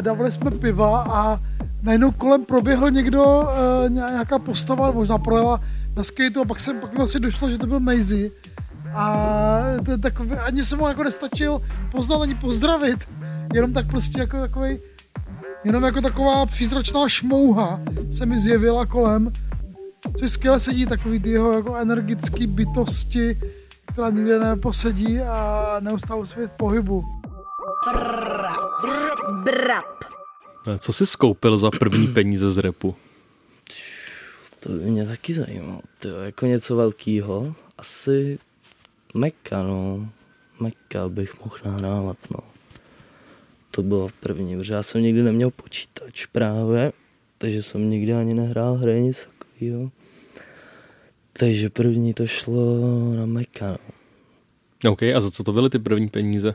dávali 0.01 0.33
jsme 0.33 0.51
piva 0.51 1.03
a 1.03 1.41
najednou 1.83 2.11
kolem 2.11 2.45
proběhl 2.45 2.91
někdo, 2.91 3.49
eh, 3.49 3.89
ně- 3.89 4.03
nějaká 4.11 4.39
postava, 4.39 4.91
možná 4.91 5.19
projela 5.19 5.61
na 5.97 6.05
skateu 6.05 6.41
a 6.41 6.45
pak, 6.45 6.61
jsem, 6.61 6.81
pak 6.81 6.93
mi 6.93 6.99
vlastně 6.99 7.21
došlo, 7.21 7.51
že 7.51 7.59
to 7.59 7.67
byl 7.67 7.81
Maisie. 7.81 8.31
A 8.95 9.19
takový, 10.03 10.31
ani 10.33 10.65
jsem 10.65 10.79
ho 10.79 10.89
jako 10.89 11.05
nestačil 11.05 11.63
poznat 11.93 12.23
ani 12.23 12.35
pozdravit. 12.35 13.09
Jenom 13.55 13.73
tak 13.73 13.87
prostě 13.87 14.21
jako 14.21 14.41
takový 14.41 14.79
Jenom 15.65 15.83
jako 15.83 16.01
taková 16.01 16.47
přízračná 16.47 17.09
šmouha 17.09 17.81
se 18.13 18.27
mi 18.27 18.41
zjevila 18.41 18.87
kolem, 18.87 19.33
což 20.19 20.31
skvěle 20.31 20.61
sedí 20.61 20.87
takový 20.87 21.21
ty 21.21 21.31
jeho 21.31 21.53
jako 21.53 21.77
energický 21.77 22.47
bytosti, 22.47 23.41
která 23.87 24.11
nikde 24.11 24.39
neposedí 24.39 25.21
a 25.21 25.77
neustále 25.81 26.27
svět 26.27 26.53
pohybu. 26.57 27.05
Brap. 29.45 30.05
Co 30.79 30.93
jsi 30.93 31.07
skoupil 31.07 31.59
za 31.59 31.71
první 31.71 32.07
peníze 32.15 32.51
z 32.51 32.59
repu? 32.59 32.97
To 34.61 34.69
by 34.69 34.79
mě 34.79 35.07
taky 35.07 35.35
zajímalo. 35.35 35.81
To 35.99 36.09
jako 36.09 36.47
něco 36.47 36.77
velkého. 36.77 37.55
Asi 37.79 38.39
Meka, 39.15 39.63
no. 39.63 40.09
Meka 40.61 41.09
bych 41.09 41.41
mohl 41.41 41.57
nahrávat, 41.65 42.17
no. 42.31 42.50
To 43.71 43.83
bylo 43.83 44.09
první, 44.21 44.57
protože 44.57 44.75
já 44.75 44.83
jsem 44.83 45.03
nikdy 45.03 45.23
neměl 45.23 45.51
počítač 45.51 46.27
právě, 46.27 46.93
takže 47.39 47.63
jsem 47.63 47.91
nikdy 47.91 48.13
ani 48.13 48.35
nehrál 48.35 48.75
hry, 48.75 49.01
nic 49.03 49.29
takového. 49.39 49.91
Takže 51.33 51.71
první 51.71 52.15
to 52.15 52.27
šlo 52.27 52.81
na 53.17 53.27
Meka, 53.27 53.71
no. 54.85 54.93
OK, 54.93 55.03
a 55.03 55.21
za 55.21 55.31
co 55.31 55.45
to 55.45 55.53
byly 55.53 55.71
ty 55.71 55.79
první 55.79 56.09
peníze? 56.09 56.55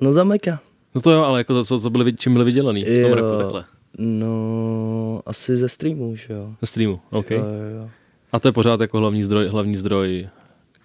No 0.00 0.12
za 0.12 0.24
Meka. 0.24 0.60
No 0.94 1.00
to 1.00 1.10
jo, 1.10 1.22
ale 1.22 1.40
jako 1.40 1.54
za 1.54 1.64
co, 1.64 1.80
co 1.80 1.90
byly, 1.90 2.12
čím 2.12 2.32
byly 2.32 2.44
vydělaný 2.44 2.84
v 2.84 2.86
tom 3.02 3.10
Jo. 3.10 3.14
repu 3.14 3.38
takhle? 3.38 3.64
No, 3.98 5.22
asi 5.26 5.56
ze 5.56 5.68
streamů, 5.68 6.16
že 6.16 6.32
jo. 6.34 6.54
Ze 6.60 6.66
streamu, 6.66 7.00
OK. 7.10 7.30
Jo, 7.30 7.38
jo, 7.38 7.76
jo. 7.80 7.90
A 8.32 8.40
to 8.40 8.48
je 8.48 8.52
pořád 8.52 8.80
jako 8.80 8.98
hlavní 8.98 9.22
zdroj, 9.22 9.48
hlavní 9.48 9.76
zdroj 9.76 10.28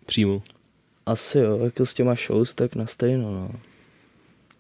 příjmu. 0.05 0.41
Asi 1.05 1.37
jo, 1.39 1.57
jako 1.57 1.85
s 1.85 1.93
těma 1.93 2.15
shows, 2.15 2.53
tak 2.53 2.75
na 2.75 2.85
stejno, 2.85 3.33
no. 3.33 3.51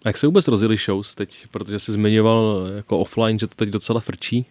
A 0.05 0.09
jak 0.09 0.17
se 0.17 0.27
vůbec 0.27 0.47
rozjeli 0.47 0.77
shows 0.77 1.15
teď? 1.15 1.47
Protože 1.51 1.79
jsi 1.79 1.91
zmiňoval 1.91 2.67
jako 2.75 2.99
offline, 2.99 3.39
že 3.39 3.47
to 3.47 3.55
teď 3.55 3.69
docela 3.69 3.99
frčí. 3.99 4.45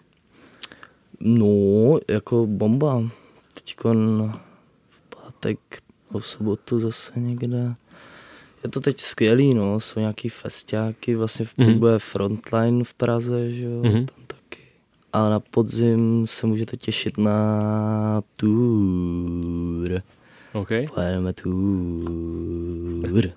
No, 1.21 1.99
jako 2.11 2.47
bomba. 2.47 3.03
Teďkon 3.55 4.33
v 4.88 5.03
pátek, 5.17 5.59
v 6.19 6.27
sobotu 6.27 6.79
zase 6.79 7.12
někde. 7.21 7.75
Je 8.64 8.71
to 8.71 8.81
teď 8.81 9.01
skvělý, 9.01 9.55
no, 9.55 9.81
jsou 9.81 10.01
nějaký 10.01 10.29
festiáky, 10.29 11.14
vlastně 11.14 11.45
v 11.45 11.55
Mhm. 11.59 11.71
mm. 11.73 11.79
bude 11.79 11.99
Frontline 11.99 12.85
v 12.85 12.95
Praze, 12.95 13.51
že 13.53 13.64
jo, 13.64 13.83
Mhm. 13.85 14.07
tam 14.07 14.25
taky. 14.27 14.62
A 15.12 15.29
na 15.29 15.40
podzim 15.40 16.27
se 16.27 16.47
můžete 16.47 16.77
těšit 16.77 17.19
na 17.19 18.23
tour. 18.37 20.03
OK. 20.53 20.69
Pojedeme 20.95 21.33
tour. 21.33 23.31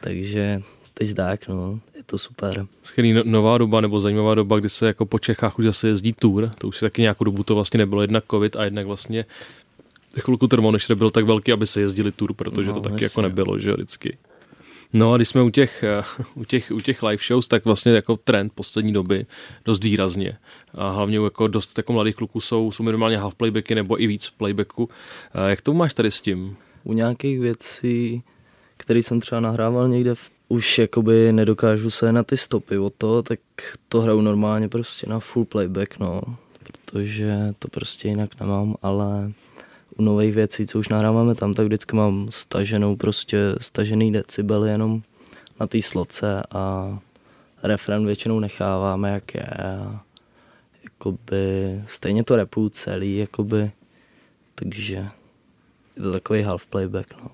Takže 0.00 0.62
teď 0.98 1.14
tak, 1.14 1.48
no, 1.48 1.80
je 1.96 2.02
to 2.06 2.18
super. 2.18 2.66
Skvělý 2.82 3.12
no- 3.12 3.22
nová 3.24 3.58
doba 3.58 3.80
nebo 3.80 4.00
zajímavá 4.00 4.34
doba, 4.34 4.58
kdy 4.58 4.68
se 4.68 4.86
jako 4.86 5.06
po 5.06 5.18
Čechách 5.18 5.58
už 5.58 5.64
zase 5.64 5.88
jezdí 5.88 6.12
tour. 6.12 6.50
To 6.58 6.68
už 6.68 6.76
si 6.76 6.84
taky 6.84 7.02
nějakou 7.02 7.24
dobu 7.24 7.42
to 7.42 7.54
vlastně 7.54 7.78
nebylo 7.78 8.02
jednak 8.02 8.24
covid 8.30 8.56
a 8.56 8.64
jednak 8.64 8.86
vlastně 8.86 9.24
chvilku 10.20 10.46
trvalo, 10.48 10.72
než 10.72 10.86
byl 10.94 11.10
tak 11.10 11.24
velký, 11.24 11.52
aby 11.52 11.66
se 11.66 11.80
jezdili 11.80 12.12
tour, 12.12 12.34
protože 12.34 12.68
No, 12.68 12.74
to 12.74 12.80
taky 12.80 12.94
jasně. 12.94 13.04
jako 13.04 13.22
nebylo, 13.22 13.58
že 13.58 13.72
vždycky. 13.72 14.18
No 14.92 15.12
a 15.12 15.16
když 15.16 15.28
jsme 15.28 15.42
u 15.42 15.50
těch, 15.50 15.82
eh, 15.82 16.02
u 16.34 16.44
těch, 16.44 16.70
u 16.70 16.80
těch 16.80 17.02
live 17.02 17.22
shows, 17.26 17.48
tak 17.48 17.64
vlastně 17.64 17.92
jako 17.92 18.16
trend 18.16 18.52
poslední 18.54 18.92
doby 18.92 19.26
dost 19.64 19.84
výrazně. 19.84 20.38
A 20.74 20.90
hlavně 20.90 21.18
jako 21.18 21.48
dost 21.48 21.78
jako 21.78 21.92
mladých 21.92 22.14
kluků 22.16 22.40
jsou, 22.40 22.72
jsou 22.72 22.82
minimálně 22.82 23.18
half 23.18 23.34
playbacky 23.34 23.74
nebo 23.74 24.02
i 24.02 24.06
víc 24.06 24.30
playbacku. 24.30 24.88
Eh, 25.34 25.50
Jak 25.50 25.62
to 25.62 25.74
máš 25.74 25.94
tady 25.94 26.10
s 26.10 26.20
tím? 26.20 26.56
u 26.84 26.92
nějakých 26.92 27.40
věcí, 27.40 28.22
které 28.76 29.02
jsem 29.02 29.20
třeba 29.20 29.40
nahrával 29.40 29.88
někde, 29.88 30.14
v, 30.14 30.30
už 30.48 30.78
jakoby 30.78 31.32
nedokážu 31.32 31.90
se 31.90 32.12
na 32.12 32.22
ty 32.22 32.36
stopy 32.36 32.78
od 32.78 32.94
toho, 32.98 33.22
tak 33.22 33.38
to 33.88 34.00
hraju 34.00 34.20
normálně 34.20 34.68
prostě 34.68 35.06
na 35.06 35.20
full 35.20 35.44
playback, 35.44 35.98
no. 35.98 36.22
Protože 36.62 37.54
to 37.58 37.68
prostě 37.68 38.08
jinak 38.08 38.40
nemám, 38.40 38.76
ale 38.82 39.32
u 39.96 40.02
nových 40.02 40.34
věcí, 40.34 40.66
co 40.66 40.78
už 40.78 40.88
nahráváme 40.88 41.34
tam, 41.34 41.54
tak 41.54 41.66
vždycky 41.66 41.96
mám 41.96 42.26
staženou 42.30 42.96
prostě, 42.96 43.38
stažený 43.60 44.12
decibel 44.12 44.64
jenom 44.64 45.02
na 45.60 45.66
té 45.66 45.82
sloce 45.82 46.42
a 46.50 46.98
refren 47.62 48.06
většinou 48.06 48.40
necháváme, 48.40 49.10
jak 49.10 49.34
je. 49.34 49.46
Jakoby, 50.84 51.82
stejně 51.86 52.24
to 52.24 52.36
repu 52.36 52.68
celý, 52.68 53.16
jakoby, 53.16 53.70
takže 54.54 55.08
je 55.96 56.02
to 56.02 56.12
takový 56.12 56.42
half 56.42 56.66
playback, 56.66 57.14
no. 57.22 57.30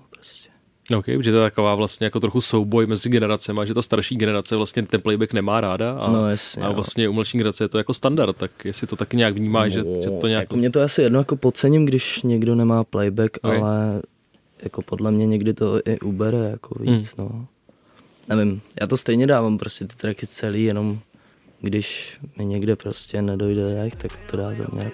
OK, 0.97 1.05
protože 1.05 1.31
to 1.31 1.37
je 1.37 1.43
taková 1.43 1.75
vlastně 1.75 2.05
jako 2.05 2.19
trochu 2.19 2.41
souboj 2.41 2.85
mezi 2.87 3.09
generacemi, 3.09 3.61
že 3.63 3.73
ta 3.73 3.81
starší 3.81 4.15
generace 4.15 4.55
vlastně 4.55 4.83
ten 4.83 5.01
playback 5.01 5.33
nemá 5.33 5.61
ráda 5.61 5.91
a, 5.99 6.11
No, 6.11 6.29
jasně, 6.29 6.63
a 6.63 6.67
no. 6.67 6.73
vlastně 6.73 7.09
u 7.09 7.13
mladší 7.13 7.37
generace 7.37 7.63
je 7.63 7.67
to 7.67 7.77
jako 7.77 7.93
standard, 7.93 8.37
tak 8.37 8.65
jestli 8.65 8.87
to 8.87 8.95
taky 8.95 9.17
nějak 9.17 9.33
vnímáš, 9.35 9.71
že, 9.73 9.83
že 10.03 10.09
to 10.21 10.27
nějak... 10.27 10.41
Jako 10.43 10.57
mě 10.57 10.69
to 10.69 10.81
asi 10.81 11.01
jedno, 11.01 11.19
jako 11.19 11.35
podcením, 11.35 11.85
když 11.85 12.23
někdo 12.23 12.55
nemá 12.55 12.83
playback, 12.83 13.37
Ok. 13.41 13.55
ale 13.55 14.01
jako 14.63 14.81
podle 14.81 15.11
mě 15.11 15.27
někdy 15.27 15.53
to 15.53 15.79
i 15.85 15.99
ubere 15.99 16.37
jako 16.37 16.75
víc, 16.79 17.13
Hmm. 17.17 17.27
no. 17.29 17.45
Nevím, 18.35 18.61
já 18.81 18.87
to 18.87 18.97
stejně 18.97 19.27
dávám 19.27 19.57
prostě 19.57 19.85
ty 19.85 19.95
tracky 19.95 20.27
celý, 20.27 20.63
jenom 20.63 20.99
když 21.61 22.17
mi 22.37 22.45
někde 22.45 22.75
prostě 22.75 23.21
nedojde 23.21 23.75
rech, 23.75 23.95
tak 23.95 24.11
to 24.31 24.37
dá 24.37 24.53
za 24.53 24.65
mě. 24.71 24.91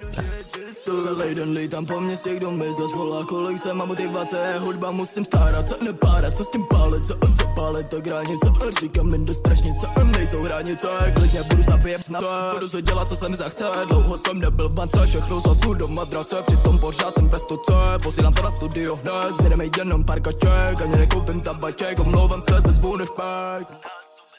Celý 1.00 1.34
den 1.34 1.52
lítám 1.52 1.86
po 1.86 2.00
městě, 2.00 2.36
kdo 2.36 2.50
mi 2.50 2.74
zas 2.74 2.92
volá, 2.92 3.24
kolik 3.24 3.62
jsem 3.62 3.76
má 3.76 3.84
motivace, 3.84 4.58
hudba 4.58 4.90
musím 4.90 5.24
starat 5.24 5.68
se, 5.68 5.74
nepárat 5.84 6.36
se 6.36 6.44
s 6.44 6.50
tím 6.50 6.64
pálit, 6.70 7.06
co 7.06 7.14
zapálit 7.40 7.88
tak 7.88 8.06
hranice, 8.06 8.50
říkám 8.80 9.08
jim 9.12 9.24
do 9.24 9.34
strašnice, 9.34 9.86
nejsou 10.12 10.42
hranice, 10.42 10.88
klidně 11.16 11.42
budu 11.42 11.62
zabíjet 11.62 12.08
na 12.08 12.20
to, 12.20 12.50
budu 12.54 12.68
se 12.68 12.82
dělat, 12.82 13.08
co 13.08 13.16
se 13.16 13.28
mi 13.28 13.36
zachce, 13.36 13.64
dlouho 13.88 14.18
jsem 14.18 14.38
nebyl 14.38 14.68
v 14.68 14.72
bance, 14.72 15.06
všechno 15.06 15.40
zasnu 15.40 15.74
do 15.74 15.88
madrace, 15.88 16.36
přitom 16.46 16.78
pořád 16.78 17.14
jsem 17.14 17.28
bez 17.28 17.42
tuce, 17.42 17.72
posílám 18.02 18.32
to 18.32 18.42
na 18.42 18.50
studio 18.50 18.96
hned, 18.96 19.34
zběreme 19.38 19.64
jenom 19.78 20.04
pár 20.04 20.20
kaček, 20.20 20.82
ani 20.82 20.96
nekoupím 20.96 21.40
tabaček, 21.40 21.98
omlouvám 21.98 22.42
se, 22.42 22.62
se 22.62 22.72
zvůneš 22.72 23.08
pek. 23.08 23.68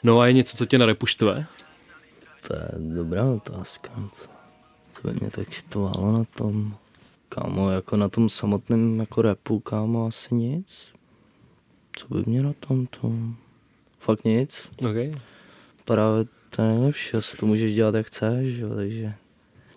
No 0.02 0.20
a 0.20 0.26
je 0.26 0.32
něco, 0.32 0.56
co 0.56 0.66
tě 0.66 0.78
na 0.78 0.86
repu 0.86 1.06
štve? 1.06 1.46
To 2.48 2.54
je 2.54 2.68
dobrá 2.94 3.24
otázka. 3.24 3.90
By 5.04 5.12
mě 5.20 5.30
tak 5.30 5.50
štvalo 5.50 6.12
na 6.12 6.24
tom? 6.24 6.74
Kámo, 7.28 7.70
jako 7.70 7.96
na 7.96 8.08
tom 8.08 8.28
samotném 8.28 9.00
jako 9.00 9.22
repu, 9.22 9.60
kámo, 9.60 10.06
asi 10.06 10.34
nic. 10.34 10.94
Co 11.96 12.06
by 12.08 12.22
mě 12.26 12.42
na 12.42 12.52
tom 12.52 12.86
to? 12.86 13.12
Fakt 13.98 14.24
nic. 14.24 14.68
OK. 14.78 15.20
Právě 15.84 16.24
to 16.50 16.62
je 16.62 16.68
nejlepší, 16.68 17.16
asi 17.16 17.36
to 17.36 17.46
můžeš 17.46 17.74
dělat 17.74 17.94
jak 17.94 18.06
chceš, 18.06 18.58
jo, 18.58 18.74
takže... 18.74 19.14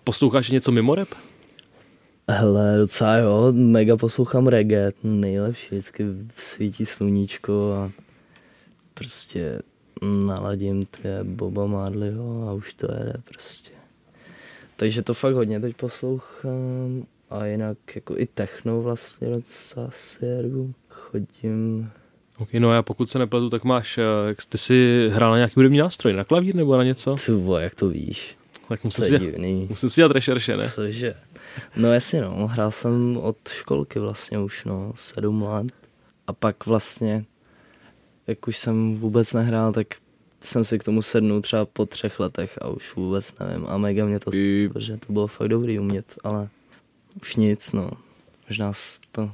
Posloucháš 0.04 0.50
něco 0.50 0.72
mimo 0.72 0.96
rap? 0.96 1.10
Hele, 2.30 2.78
docela 2.78 3.18
jo, 3.18 3.52
mega 3.52 3.98
poslouchám 3.98 4.48
reggae, 4.48 4.94
nejlepší, 5.04 5.68
vždycky 5.70 6.06
svítí 6.38 6.86
sluníčko 6.86 7.74
a 7.74 7.92
prostě 8.94 9.62
naladím 10.02 10.86
ty 10.86 11.02
Boba 11.24 11.68
Marleyho 11.68 12.50
a 12.50 12.54
už 12.54 12.74
to 12.74 12.88
jede 12.94 13.14
prostě. 13.24 13.77
Takže 14.80 15.02
to 15.02 15.14
fakt 15.14 15.34
hodně 15.34 15.60
teď 15.60 15.76
poslouchám 15.76 17.06
a 17.30 17.46
jinak 17.46 17.78
jako 17.96 18.18
i 18.18 18.26
techno 18.26 18.82
vlastně 18.82 19.30
docela 19.30 19.90
si 19.92 20.26
jedu. 20.26 20.74
Chodím, 20.90 21.90
OK, 22.40 22.54
no 22.54 22.72
a 22.72 22.84
pokud 22.84 23.10
se 23.10 23.20
nepletu, 23.20 23.50
tak 23.50 23.64
máš, 23.64 23.98
eh, 23.98 24.02
jak 24.28 24.38
ty 24.50 24.58
jsi 24.58 25.10
hrál 25.14 25.32
na 25.32 25.38
nějaký 25.38 25.54
hudební 25.56 25.78
nástroj, 25.78 26.14
na 26.14 26.24
klavír 26.24 26.56
nebo 26.56 26.78
na 26.78 26.84
něco? 26.84 27.16
ty 27.26 27.32
vole, 27.32 27.64
jak 27.64 27.76
to 27.76 27.90
víš, 27.90 28.38
Tak 28.70 28.82
to 28.82 28.88
musím 28.88 29.04
je 29.04 29.10
si, 29.10 29.26
divný. 29.26 29.68
musím 29.70 29.90
si 29.90 29.96
dělat 30.02 30.12
rešerše, 30.12 30.58
ne? 30.58 30.70
Cože? 30.70 31.16
No 31.76 31.94
jasně 31.94 32.22
no, 32.22 32.48
hrál 32.48 32.72
jsem 32.72 33.18
od 33.18 33.38
školky 33.50 34.00
vlastně 34.00 34.40
už 34.40 34.66
no, 34.66 34.92
sedm 34.96 35.42
let. 35.42 35.68
A 36.28 36.34
pak 36.34 36.66
vlastně, 36.66 37.26
jak 38.28 38.48
už 38.48 38.58
jsem 38.58 38.96
vůbec 38.96 39.34
nehrál, 39.34 39.74
tak 39.74 39.88
jsem 40.48 40.66
si 40.66 40.80
k 40.80 40.84
tomu 40.84 41.02
sednul 41.02 41.42
třeba 41.42 41.66
po 41.66 41.86
třech 41.86 42.20
letech 42.20 42.58
a 42.62 42.68
už 42.68 42.96
vůbec 42.96 43.40
nevím. 43.40 43.68
A 43.68 43.78
mega 43.78 44.06
mě 44.06 44.20
to, 44.20 44.32
protože 44.74 44.98
to 44.98 45.14
bylo 45.14 45.28
fakt 45.28 45.48
dobrý 45.48 45.80
umět, 45.80 46.16
ale 46.24 46.50
už 47.22 47.36
nic 47.36 47.72
no. 47.72 47.92
Možná 48.50 48.72
to 49.12 49.32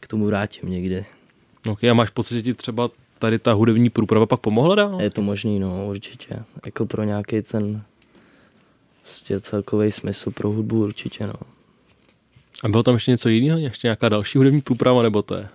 k 0.00 0.08
tomu 0.08 0.26
vrátím 0.26 0.70
někdy. 0.70 1.06
OK, 1.68 1.84
a 1.84 1.94
máš 1.94 2.10
pocit, 2.10 2.34
že 2.34 2.42
ti 2.42 2.54
třeba 2.54 2.90
tady 3.18 3.38
ta 3.38 3.52
hudební 3.52 3.90
průprava 3.90 4.26
pak 4.26 4.40
pomohla 4.40 4.74
dál? 4.74 5.00
Je 5.00 5.10
to 5.10 5.22
možný, 5.22 5.58
no, 5.58 5.86
určitě. 5.86 6.44
Jako 6.64 6.86
pro 6.86 7.04
nějaký 7.04 7.42
ten 7.42 7.82
prostě 9.00 9.40
celkový 9.40 9.92
smysl 9.92 10.30
pro 10.30 10.50
hudbu 10.50 10.82
určitě, 10.82 11.26
no. 11.26 11.34
A 12.64 12.68
bylo 12.68 12.82
tam 12.82 12.94
ještě 12.94 13.10
něco 13.10 13.28
jiného? 13.28 13.58
Ještě 13.58 13.86
nějaká 13.86 14.08
další 14.08 14.38
hudební 14.38 14.60
průprava, 14.60 15.02
nebo 15.02 15.22
to 15.22 15.34
je? 15.36 15.48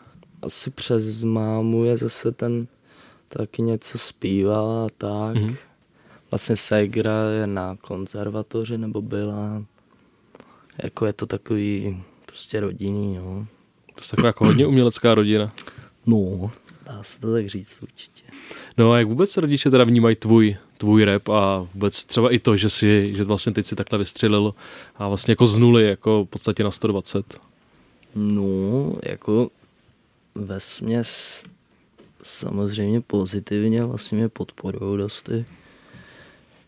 asi 0.46 0.72
přes 0.72 1.24
mámu 1.24 1.84
je 1.84 1.98
zase 1.98 2.32
ten 2.32 2.68
taky 3.38 3.62
něco 3.62 3.98
zpívala 3.98 4.86
a 4.86 4.88
tak. 4.98 5.36
Mhm. 5.36 5.48
Mm-hmm. 5.48 5.58
Vlastně 6.32 6.56
Segra 6.56 7.24
je 7.40 7.48
na 7.48 7.78
konzervatoři 7.82 8.78
nebo 8.78 9.02
byla. 9.02 9.64
Jako 10.84 11.06
je 11.06 11.14
to 11.14 11.26
takový 11.26 12.04
prostě 12.26 12.60
rodinný, 12.60 13.16
no. 13.16 13.48
To 13.96 14.02
je 14.02 14.08
taková 14.10 14.28
jako 14.28 14.46
hodně 14.46 14.68
umělecká 14.68 15.16
rodina. 15.16 15.54
No, 16.06 16.52
dá 16.86 17.04
se 17.04 17.20
to 17.20 17.34
tak 17.34 17.50
říct 17.50 17.80
určitě. 17.82 18.24
No 18.78 18.92
a 18.92 18.98
jak 18.98 19.08
vůbec 19.08 19.38
rodiče 19.38 19.70
teda 19.70 19.84
vnímají 19.84 20.16
tvůj, 20.16 20.58
tvůj 20.78 21.04
rap 21.04 21.30
a 21.30 21.68
vůbec 21.74 22.04
třeba 22.04 22.34
i 22.34 22.40
to, 22.40 22.58
že 22.58 22.70
si, 22.70 23.14
že 23.16 23.24
vlastně 23.24 23.52
teď 23.52 23.66
si 23.66 23.76
takhle 23.76 24.00
vystřelil 24.00 24.54
a 24.96 25.08
vlastně 25.08 25.32
jako 25.32 25.48
z 25.48 25.58
nuly, 25.58 25.88
jako 25.88 26.26
v 26.26 26.30
podstatě 26.30 26.64
na 26.64 26.72
120. 26.72 27.40
No, 28.16 28.96
jako 29.04 29.50
ve 30.36 30.60
směs 30.60 31.44
samozřejmě 32.26 33.02
pozitivně 33.02 33.86
vlastně 33.86 34.18
mě 34.18 34.30
podporují 34.30 34.98
dosti. 34.98 35.46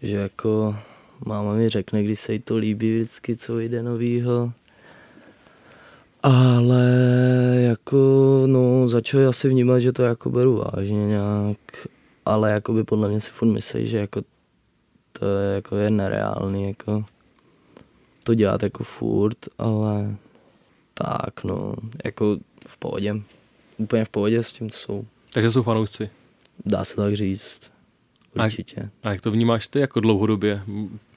Že 0.02 0.16
jako 0.16 0.76
máma 1.26 1.54
mi 1.54 1.70
řekne, 1.70 2.04
když 2.04 2.20
se 2.20 2.34
jí 2.34 2.40
to 2.40 2.58
líbí 2.58 2.96
vždycky, 2.96 3.36
co 3.36 3.56
vyjde 3.56 3.84
novýho. 3.84 4.52
Ale 6.24 6.86
jako, 7.60 7.98
no, 8.46 8.90
začali 8.90 9.26
asi 9.26 9.50
vnímat, 9.50 9.80
že 9.80 9.92
to 9.92 10.04
jako 10.04 10.30
beru 10.30 10.64
vážně 10.74 11.08
nějak, 11.08 11.88
ale 12.26 12.52
jako 12.52 12.74
by 12.74 12.84
podle 12.84 13.10
mě 13.10 13.22
si 13.22 13.32
furt 13.32 13.48
myslí, 13.48 13.88
že 13.88 13.98
jako 13.98 14.22
to 15.20 15.26
je, 15.26 15.56
jako 15.56 15.76
je 15.76 15.90
nereálný, 15.90 16.68
jako 16.68 17.06
to 18.24 18.34
dělat 18.34 18.64
jako 18.64 18.84
furt, 18.84 19.38
ale 19.58 20.16
tak 20.94 21.44
no, 21.44 21.74
jako 22.06 22.38
v 22.68 22.78
pohodě. 22.78 23.16
Úplně 23.78 24.06
v 24.06 24.10
pohodě 24.10 24.44
s 24.44 24.54
tím, 24.54 24.70
jsou. 24.70 25.06
Takže 25.34 25.52
jsou 25.52 25.64
fanoušci. 25.64 26.10
Dá 26.66 26.86
se 26.86 26.96
tak 26.96 27.16
říct. 27.16 27.62
A- 28.38 28.44
Určitě. 28.46 28.90
A 29.04 29.10
jak 29.12 29.22
to 29.22 29.32
vnímáš 29.32 29.68
ty 29.68 29.80
jako 29.80 30.00
dlouhodobě? 30.00 30.62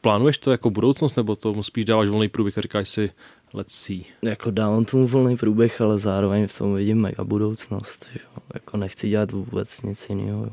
Plánuješ 0.00 0.38
to 0.38 0.50
jako 0.50 0.70
budoucnost, 0.70 1.16
nebo 1.16 1.36
to 1.36 1.62
spíš 1.62 1.84
dáváš 1.84 2.08
volný 2.08 2.28
průběh 2.28 2.58
a 2.58 2.60
říkáš 2.60 2.88
si 2.88 3.10
let's 3.52 3.74
see? 3.74 4.00
Jako 4.22 4.50
dávám 4.50 4.84
tomu 4.84 5.06
volný 5.06 5.36
průběh, 5.36 5.80
ale 5.80 5.98
zároveň 5.98 6.46
v 6.46 6.58
tom 6.58 6.74
vidím 6.74 7.00
mega 7.00 7.24
budoucnost. 7.24 8.08
Jo. 8.14 8.42
Jako 8.54 8.76
nechci 8.76 9.08
dělat 9.08 9.30
vůbec 9.32 9.82
nic 9.82 10.08
jiného. 10.08 10.44
jo. 10.44 10.52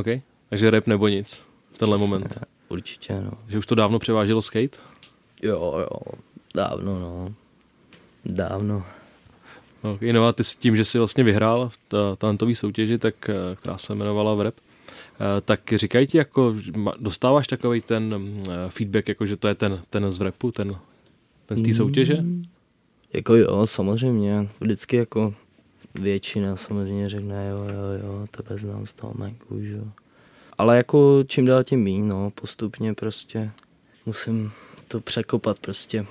OK? 0.00 0.06
Takže 0.48 0.70
rap 0.70 0.86
nebo 0.86 1.08
nic 1.08 1.42
v 1.72 1.78
tenhle 1.78 1.96
Přesně, 1.98 2.14
moment. 2.14 2.38
Určitě, 2.68 3.20
no. 3.20 3.30
Že 3.48 3.58
už 3.58 3.66
to 3.66 3.74
dávno 3.74 3.98
převáželo 3.98 4.42
skate? 4.42 4.78
Jo, 5.42 5.74
jo. 5.80 6.12
Dávno, 6.54 7.00
no. 7.00 7.34
Dávno. 8.24 8.84
No 10.12 10.26
a 10.26 10.32
ty 10.32 10.44
s 10.44 10.54
tím, 10.54 10.76
že 10.76 10.84
jsi 10.84 10.98
vlastně 10.98 11.24
vyhrál 11.24 11.68
v 11.68 11.78
ta- 11.88 12.16
talentový 12.16 12.54
soutěži, 12.54 12.98
tak, 12.98 13.28
eh, 13.28 13.56
která 13.56 13.78
se 13.78 13.92
jmenovala 13.92 14.34
v 14.34 14.40
rap, 14.40 14.54
eh, 14.58 15.40
tak 15.40 15.60
říkají 15.76 16.06
ti, 16.06 16.18
jako, 16.18 16.54
dostáváš 16.98 17.46
takový 17.46 17.80
ten 17.80 18.18
mm, 18.18 18.44
eh, 18.50 18.70
feedback, 18.70 19.08
jako 19.08 19.26
že 19.26 19.36
to 19.36 19.48
je 19.48 19.54
ten, 19.54 19.82
ten 19.90 20.10
z 20.10 20.20
repu, 20.20 20.52
ten, 20.52 20.76
ten 21.46 21.58
z 21.58 21.62
té 21.62 21.72
soutěže? 21.72 22.24
Jako 23.12 23.34
jo, 23.34 23.66
samozřejmě. 23.66 24.48
Vždycky 24.60 24.96
jako 24.96 25.34
většina 25.94 26.56
samozřejmě 26.56 27.08
řekne 27.08 27.48
jo, 27.48 27.58
jo, 27.58 28.06
jo, 28.06 28.26
tebe 28.30 28.58
znám 28.58 28.86
z 28.86 28.92
toho 28.92 29.12
Macu, 29.16 29.58
jo. 29.58 29.84
Ale 30.58 30.76
jako 30.76 31.24
čím 31.26 31.44
dál 31.46 31.64
tím 31.64 31.80
míň, 31.80 32.08
no, 32.08 32.30
postupně 32.30 32.94
prostě 32.94 33.50
musím 34.06 34.52
to 34.88 35.00
překopat 35.00 35.58
prostě 35.58 36.06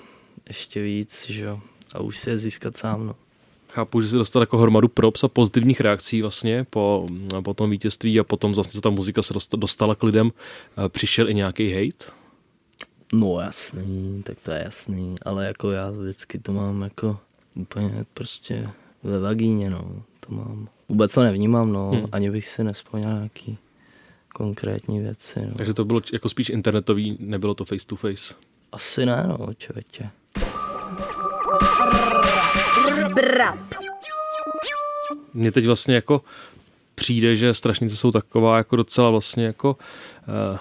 ještě 0.47 0.81
víc, 0.81 1.25
že 1.29 1.43
jo. 1.43 1.61
A 1.93 1.99
už 1.99 2.17
si 2.17 2.29
je 2.29 2.37
získat 2.37 2.77
sám, 2.77 3.07
no. 3.07 3.15
Chápu, 3.77 4.01
že 4.01 4.07
jsi 4.07 4.15
dostal 4.15 4.41
jako 4.41 4.57
hromadu 4.57 4.87
props 4.87 5.23
a 5.23 5.27
pozitivních 5.27 5.81
reakcí 5.81 6.21
vlastně 6.21 6.65
po, 6.69 7.07
po 7.43 7.53
tom 7.53 7.69
vítězství 7.69 8.19
a 8.19 8.23
potom 8.23 8.53
vlastně 8.53 8.81
ta 8.81 8.89
muzika 8.89 9.21
se 9.21 9.33
dosta- 9.33 9.57
dostala 9.57 9.95
k 9.95 10.03
lidem. 10.03 10.31
Eh, 10.85 10.89
Přišel 10.89 11.29
i 11.29 11.33
nějaký 11.33 11.71
hate? 11.73 12.11
No 13.13 13.39
jasný, 13.41 14.23
tak 14.25 14.37
to 14.43 14.51
je 14.51 14.61
jasný, 14.65 15.15
ale 15.25 15.45
jako 15.45 15.71
já 15.71 15.91
vždycky 15.91 16.39
to 16.39 16.53
mám 16.53 16.81
jako 16.81 17.17
úplně 17.55 18.05
prostě 18.13 18.69
ve 19.03 19.19
vagíně, 19.19 19.69
no, 19.69 20.03
to 20.19 20.33
mám. 20.35 20.69
Vůbec 20.89 21.13
to 21.13 21.23
nevnímám, 21.23 21.71
no, 21.73 21.89
Hmm. 21.91 22.05
ani 22.11 22.31
bych 22.31 22.47
si 22.47 22.63
nespomněl 22.63 23.13
nějaký 23.13 23.57
konkrétní 24.33 24.99
věci, 24.99 25.39
no. 25.45 25.53
Takže 25.57 25.73
to 25.73 25.85
bylo 25.85 26.01
jako 26.13 26.29
spíš 26.29 26.49
internetový, 26.49 27.17
nebylo 27.19 27.53
to 27.53 27.65
face 27.65 27.87
to 27.87 27.95
face. 27.95 28.33
Asi 28.71 29.05
ne, 29.05 29.25
no, 29.27 29.47
člověče. 29.57 30.09
Brap. 33.17 33.73
Mně 35.33 35.51
teď 35.51 35.65
vlastně 35.65 35.95
jako 35.95 36.21
přijde, 36.95 37.35
že 37.35 37.53
Strašnice 37.53 37.95
jsou 37.95 38.11
taková 38.11 38.57
jako 38.57 38.75
docela 38.75 39.09
vlastně 39.09 39.45
jako 39.45 39.77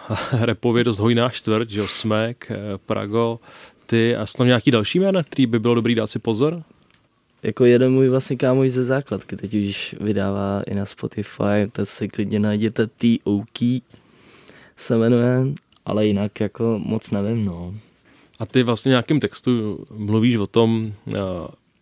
uh, 0.08 0.16
repově 0.40 0.84
dost 0.84 0.98
hojná 0.98 1.28
čtvrt, 1.28 1.70
že 1.70 1.80
jo, 1.80 1.88
Smek, 1.88 2.46
uh, 2.50 2.56
Prago, 2.86 3.40
ty 3.86 4.16
a 4.16 4.26
jsou 4.26 4.38
tam 4.38 4.46
nějaký 4.46 4.70
další 4.70 4.98
jména, 4.98 5.22
který 5.22 5.46
by 5.46 5.58
bylo 5.58 5.74
dobrý 5.74 5.94
dát 5.94 6.10
si 6.10 6.18
pozor? 6.18 6.62
jako 7.46 7.64
jeden 7.64 7.92
můj 7.92 8.08
vlastně 8.08 8.36
kámoš 8.36 8.70
ze 8.70 8.84
základky, 8.84 9.36
teď 9.36 9.54
už 9.54 9.96
vydává 10.00 10.62
i 10.66 10.74
na 10.74 10.86
Spotify, 10.86 11.70
to 11.72 11.86
si 11.86 12.08
klidně 12.08 12.40
najděte 12.40 12.86
T.O.K. 12.86 13.82
se 14.76 14.96
jmenuje, 14.96 15.46
ale 15.84 16.06
jinak 16.06 16.40
jako 16.40 16.80
moc 16.84 17.10
nevím, 17.10 17.44
no. 17.44 17.74
A 18.38 18.46
ty 18.46 18.62
vlastně 18.62 18.88
v 18.88 18.92
nějakém 18.92 19.20
textu 19.20 19.78
mluvíš 19.96 20.36
o 20.36 20.46
tom, 20.46 20.92
eh, 21.08 21.14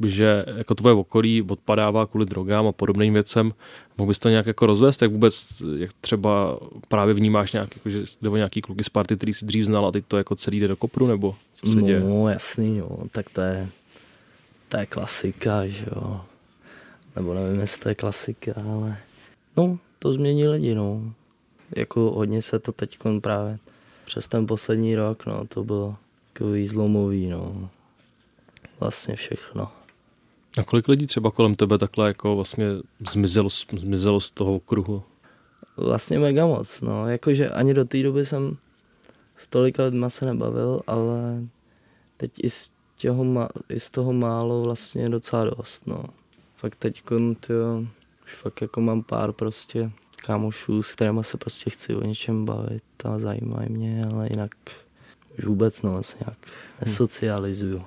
že 0.01 0.45
jako 0.57 0.75
tvoje 0.75 0.95
okolí 0.95 1.43
odpadává 1.43 2.07
kvůli 2.07 2.27
drogám 2.27 2.67
a 2.67 2.73
podobným 2.73 3.15
věcem. 3.15 3.53
Mohl 3.99 4.09
bys 4.09 4.19
to 4.19 4.29
nějak 4.29 4.47
jako 4.47 4.67
rozvést, 4.67 5.03
jak 5.03 5.11
vůbec, 5.11 5.63
jak 5.77 5.91
třeba 6.01 6.59
právě 6.89 7.15
vnímáš 7.15 7.53
nějak, 7.53 7.77
jako, 7.77 7.91
že 7.91 8.03
jde 8.23 8.29
o 8.29 8.37
nějaký 8.37 8.63
kluky 8.63 8.85
z 8.85 8.89
party, 8.89 9.17
který 9.17 9.35
si 9.35 9.45
dřív 9.45 9.65
znal 9.65 9.87
a 9.87 9.93
teď 9.93 10.05
to 10.09 10.17
jako 10.19 10.35
celý 10.35 10.61
jde 10.61 10.69
do 10.69 10.77
kopru, 10.77 11.07
nebo 11.07 11.35
co 11.55 11.67
se 11.67 11.77
no, 11.77 11.87
děje? 11.87 12.03
jasný, 12.29 12.79
no, 12.79 12.99
tak 13.11 13.31
to 13.31 13.41
je, 13.41 13.69
to 14.69 14.77
je 14.77 14.87
klasika, 14.87 15.67
že 15.67 15.85
jo. 15.97 16.21
Nebo 17.17 17.35
nevím, 17.35 17.61
jestli 17.61 17.83
to 17.83 17.89
je 17.89 17.95
klasika, 17.95 18.53
ale 18.71 18.97
no, 19.57 19.79
to 19.99 20.13
změní 20.13 20.49
lidi, 20.49 20.75
no. 20.75 21.13
Jako 21.77 22.01
hodně 22.01 22.43
se 22.43 22.59
to 22.59 22.73
teď 22.73 22.99
právě 23.21 23.59
přes 24.05 24.29
ten 24.29 24.47
poslední 24.47 24.95
rok, 24.95 25.27
no, 25.27 25.47
to 25.47 25.65
bylo 25.65 25.97
takový 26.33 26.69
zlomový, 26.69 27.27
no. 27.27 27.71
Vlastně 28.81 29.17
všechno. 29.17 29.73
A 30.59 30.65
kolik 30.65 30.89
lidí 30.89 31.07
třeba 31.07 31.31
kolem 31.31 31.55
tebe 31.55 31.79
takhle 31.79 32.09
jako 32.09 32.37
vlastně 32.37 32.67
zmizelo, 33.11 33.49
zmizelo 33.79 34.21
z 34.21 34.31
toho 34.31 34.55
okruhu? 34.55 35.03
Vlastně 35.77 36.19
mega 36.19 36.47
moc, 36.47 36.81
no. 36.81 37.09
Jakože 37.09 37.51
ani 37.51 37.75
do 37.75 37.85
té 37.85 38.03
doby 38.03 38.27
jsem 38.27 38.57
s 39.37 39.47
tolika 39.47 39.85
lidma 39.85 40.11
se 40.11 40.25
nebavil, 40.25 40.83
ale 40.87 41.43
teď 42.17 42.31
i 42.43 42.51
z, 42.51 42.71
těho, 42.97 43.49
i 43.69 43.81
z 43.81 43.91
toho 43.91 44.13
málo 44.13 44.63
vlastně 44.63 45.09
docela 45.09 45.45
dost, 45.45 45.87
no. 45.87 46.05
Fakt 46.55 46.77
teď 46.77 47.03
tyjo, 47.41 47.85
už 48.25 48.35
fakt 48.35 48.61
jako 48.63 48.81
mám 48.81 49.03
pár 49.03 49.33
prostě 49.33 49.91
kámošů, 50.27 50.83
s 50.83 50.93
kterými 50.93 51.25
se 51.25 51.37
prostě 51.37 51.71
chci 51.71 51.95
o 51.95 52.05
něčem 52.05 52.45
bavit 52.45 52.83
a 53.05 53.19
zajímají 53.19 53.69
mě, 53.69 54.05
ale 54.13 54.29
jinak 54.31 54.51
už 55.39 55.45
vůbec 55.45 55.83
no, 55.83 56.03
se 56.03 56.17
nějak 56.21 56.39
nesocializuju. 56.81 57.85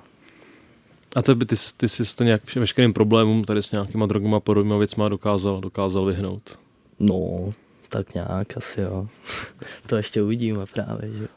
A 1.16 1.22
ty, 1.22 1.34
ty, 1.34 1.56
ty 1.76 1.88
jsi 1.88 2.16
to 2.16 2.24
nějak 2.24 2.54
veškerým 2.56 2.92
problémům 2.92 3.44
tady 3.44 3.62
s 3.62 3.72
nějakýma 3.72 4.06
drogama 4.06 4.36
a 4.36 4.40
podobnýma 4.40 4.78
věcma 4.78 5.08
dokázal, 5.08 5.60
dokázal 5.60 6.04
vyhnout? 6.04 6.58
No, 7.00 7.52
tak 7.88 8.14
nějak 8.14 8.56
asi 8.56 8.80
jo. 8.80 9.08
to 9.86 9.96
ještě 9.96 10.22
uvidíme 10.22 10.66
právě, 10.66 11.12
že 11.12 11.28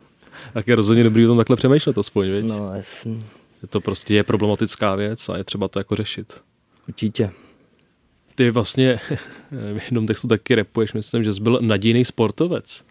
Tak 0.54 0.68
je 0.68 0.76
rozhodně 0.76 1.04
dobrý 1.04 1.26
o 1.26 1.28
tom 1.28 1.38
takhle 1.38 1.56
přemýšlet 1.56 1.98
aspoň, 1.98 2.32
viď? 2.32 2.46
No, 2.46 2.76
jasný. 2.76 3.20
Je 3.62 3.68
to 3.68 3.82
prostě 3.82 4.14
je 4.16 4.24
problematická 4.24 4.96
věc 4.96 5.30
a 5.30 5.38
je 5.38 5.44
třeba 5.44 5.68
to 5.68 5.80
jako 5.80 5.96
řešit. 5.96 6.42
Určitě. 6.88 7.32
Ty 8.36 8.52
vlastně 8.52 9.00
v 9.52 9.82
jednom 9.86 10.08
textu 10.08 10.28
taky 10.28 10.56
repuješ, 10.56 10.94
myslím, 10.94 11.24
že 11.24 11.34
jsi 11.34 11.42
byl 11.42 11.60
nadějný 11.62 12.06
sportovec. 12.06 12.84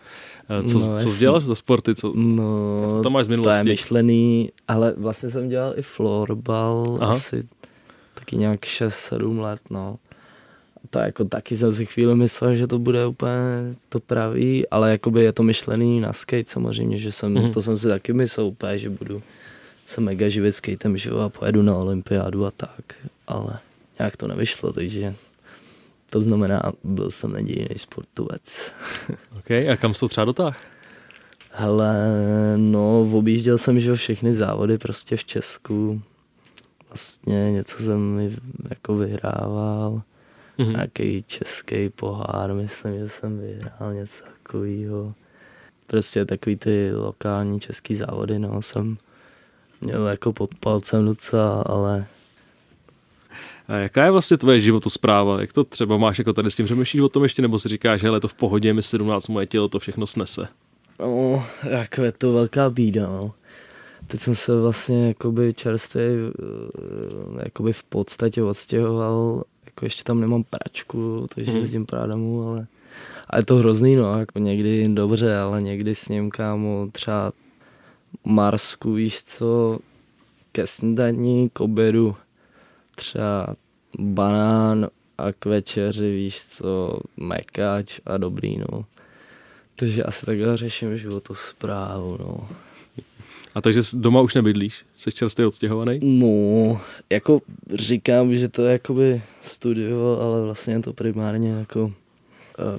Co, 0.67 0.79
no, 0.79 0.99
co 0.99 1.09
jsi 1.09 1.19
dělal 1.19 1.41
za 1.41 1.55
sporty? 1.55 1.95
Co, 1.95 2.13
no, 2.17 2.87
co 2.89 3.03
tam 3.03 3.13
máš 3.13 3.27
z 3.27 3.29
minulosti? 3.29 3.63
To 3.63 3.69
je 3.69 3.73
myšlený, 3.73 4.53
ale 4.69 4.95
vlastně 4.97 5.31
jsem 5.31 5.49
dělal 5.49 5.73
i 5.77 5.83
florbal 5.83 6.99
Aha. 7.01 7.11
asi 7.11 7.49
taky 8.15 8.37
nějak 8.37 8.61
6-7 8.61 9.41
let, 9.41 9.61
no. 9.71 9.99
To 10.91 10.99
jako 10.99 11.25
taky 11.25 11.57
jsem 11.57 11.73
si 11.73 11.87
chvíli 11.87 12.15
myslel, 12.17 12.57
že 12.57 12.67
to 12.67 12.79
bude 12.79 13.07
úplně 13.07 13.75
to 13.89 14.01
pravý, 14.01 14.69
ale 14.69 14.91
jakoby 14.91 15.23
je 15.23 15.33
to 15.33 15.43
myšlený 15.43 16.01
na 16.01 16.13
skate 16.13 16.51
samozřejmě, 16.51 16.99
že 16.99 17.13
jsem, 17.13 17.35
mm-hmm. 17.35 17.53
to 17.53 17.63
jsem 17.63 17.79
si 17.79 17.89
taky 17.89 18.13
myslel 18.13 18.47
úplně, 18.47 18.79
že 18.79 18.91
budu 18.91 19.23
se 19.87 20.01
mega 20.01 20.29
živit 20.29 20.53
skatem, 20.53 20.97
že 20.97 21.11
a 21.11 21.29
pojedu 21.29 21.63
na 21.63 21.77
olympiádu 21.77 22.47
a 22.47 22.51
tak, 22.51 22.95
ale 23.27 23.59
nějak 23.99 24.17
to 24.17 24.29
nevyšlo, 24.29 24.73
takže 24.73 25.15
to 26.11 26.23
znamená, 26.23 26.63
byl 26.85 27.11
jsem 27.11 27.33
nadějný 27.33 27.69
sportovec. 27.77 28.73
OK, 29.39 29.51
a 29.51 29.77
kam 29.77 29.95
jsi 29.95 30.01
to 30.01 30.09
třeba 30.09 30.25
dotáh? 30.25 30.67
Hele, 31.53 31.95
no, 32.57 33.01
objížděl 33.13 33.59
jsem, 33.59 33.81
že 33.81 33.95
všechny 33.95 34.35
závody 34.35 34.79
prostě 34.79 35.17
v 35.17 35.25
Česku. 35.25 36.03
Vlastně 36.89 37.53
něco 37.53 37.83
jsem 37.83 38.31
jako 38.71 38.97
vyhrával. 38.97 40.03
Mm-hmm. 40.59 40.71
Nějaký 40.71 41.23
český 41.23 41.89
pohár, 41.89 42.55
myslím, 42.55 42.99
že 42.99 43.09
jsem 43.09 43.39
vyhrál 43.39 43.95
něco 43.95 44.25
takového. 44.25 45.15
Prostě 45.87 46.25
takový 46.25 46.57
ty 46.57 46.91
lokální 46.95 47.61
český 47.61 47.97
závody, 47.97 48.39
no, 48.39 48.63
jsem 48.63 48.99
měl 49.81 50.07
jako 50.07 50.33
pod 50.33 50.55
palcem 50.55 51.05
docela, 51.05 51.63
ale 51.63 52.07
jaká 53.77 54.05
je 54.05 54.11
vlastně 54.11 54.37
tvoje 54.37 54.61
životospráva? 54.61 55.41
Jak 55.41 55.53
to 55.53 55.65
třeba 55.65 55.97
máš 55.97 56.19
jako 56.19 56.33
tady 56.33 56.51
s 56.51 56.57
tím 56.57 56.67
přemýšlíš 56.67 57.01
o 57.01 57.09
tom 57.09 57.23
ještě, 57.23 57.43
nebo 57.43 57.59
si 57.59 57.69
říkáš, 57.69 58.03
hele, 58.03 58.21
to 58.21 58.29
v 58.29 58.35
pohodě, 58.35 58.75
mi 58.75 58.83
17, 58.83 59.29
moje 59.29 59.47
tělo 59.47 59.69
to 59.69 59.79
všechno 59.79 60.07
snese? 60.07 60.49
No, 61.01 61.47
jako 61.71 62.03
je 62.03 62.13
to 62.13 62.33
velká 62.33 62.71
bída, 62.71 63.07
no. 63.07 63.33
Teď 64.07 64.21
jsem 64.21 64.35
se 64.35 64.61
vlastně 64.61 65.09
jakoby 65.09 65.53
čerstvě 65.53 66.05
eh, 66.05 67.45
jakoby 67.45 67.73
v 67.73 67.83
podstatě 67.83 68.43
odstěhoval, 68.43 69.45
jako 69.67 69.87
ještě 69.87 70.05
tam 70.05 70.21
nemám 70.21 70.45
pračku, 70.51 71.27
takže 71.35 71.51
hmm. 71.51 71.61
jezdím 71.61 71.87
právě 71.87 72.09
domů, 72.09 72.49
ale 72.49 72.67
a 73.31 73.37
je 73.37 73.45
to 73.45 73.57
hrozný, 73.57 73.97
no, 73.97 74.19
jako 74.19 74.39
někdy 74.39 74.89
dobře, 74.89 75.37
ale 75.37 75.63
někdy 75.63 75.95
s 75.95 76.09
ním 76.09 76.31
kámo 76.31 76.89
třeba 76.93 77.33
Marsku, 78.25 78.93
víš 78.93 79.23
co, 79.23 79.79
ke 80.53 80.67
snídaní, 80.67 81.51
k 81.53 81.61
obědu, 81.61 82.17
třeba 83.01 83.55
banán 83.99 84.89
a 85.19 85.33
k 85.33 85.47
večeři, 85.47 86.15
víš 86.15 86.45
co, 86.45 87.01
mekáč 87.17 88.01
a 88.07 88.19
dobrý, 88.19 88.59
no. 88.59 88.85
Takže 89.77 90.03
asi 90.03 90.27
takhle 90.27 90.57
řeším 90.57 90.99
životosprávu, 90.99 92.17
no. 92.21 92.49
A 93.55 93.61
takže 93.61 93.81
doma 93.93 94.21
už 94.21 94.35
nebydlíš? 94.35 94.85
Jsi 94.97 95.13
čerstvě 95.13 95.47
odstěhovaný? 95.47 96.01
No, 96.03 96.81
jako 97.13 97.41
říkám, 97.75 98.37
že 98.37 98.49
to 98.49 98.63
je 98.63 98.73
jakoby 98.73 99.23
studio, 99.43 100.19
ale 100.21 100.43
vlastně 100.43 100.75
je 100.75 100.81
to 100.81 100.93
primárně 100.93 101.51
jako 101.51 101.85
uh, 101.85 101.93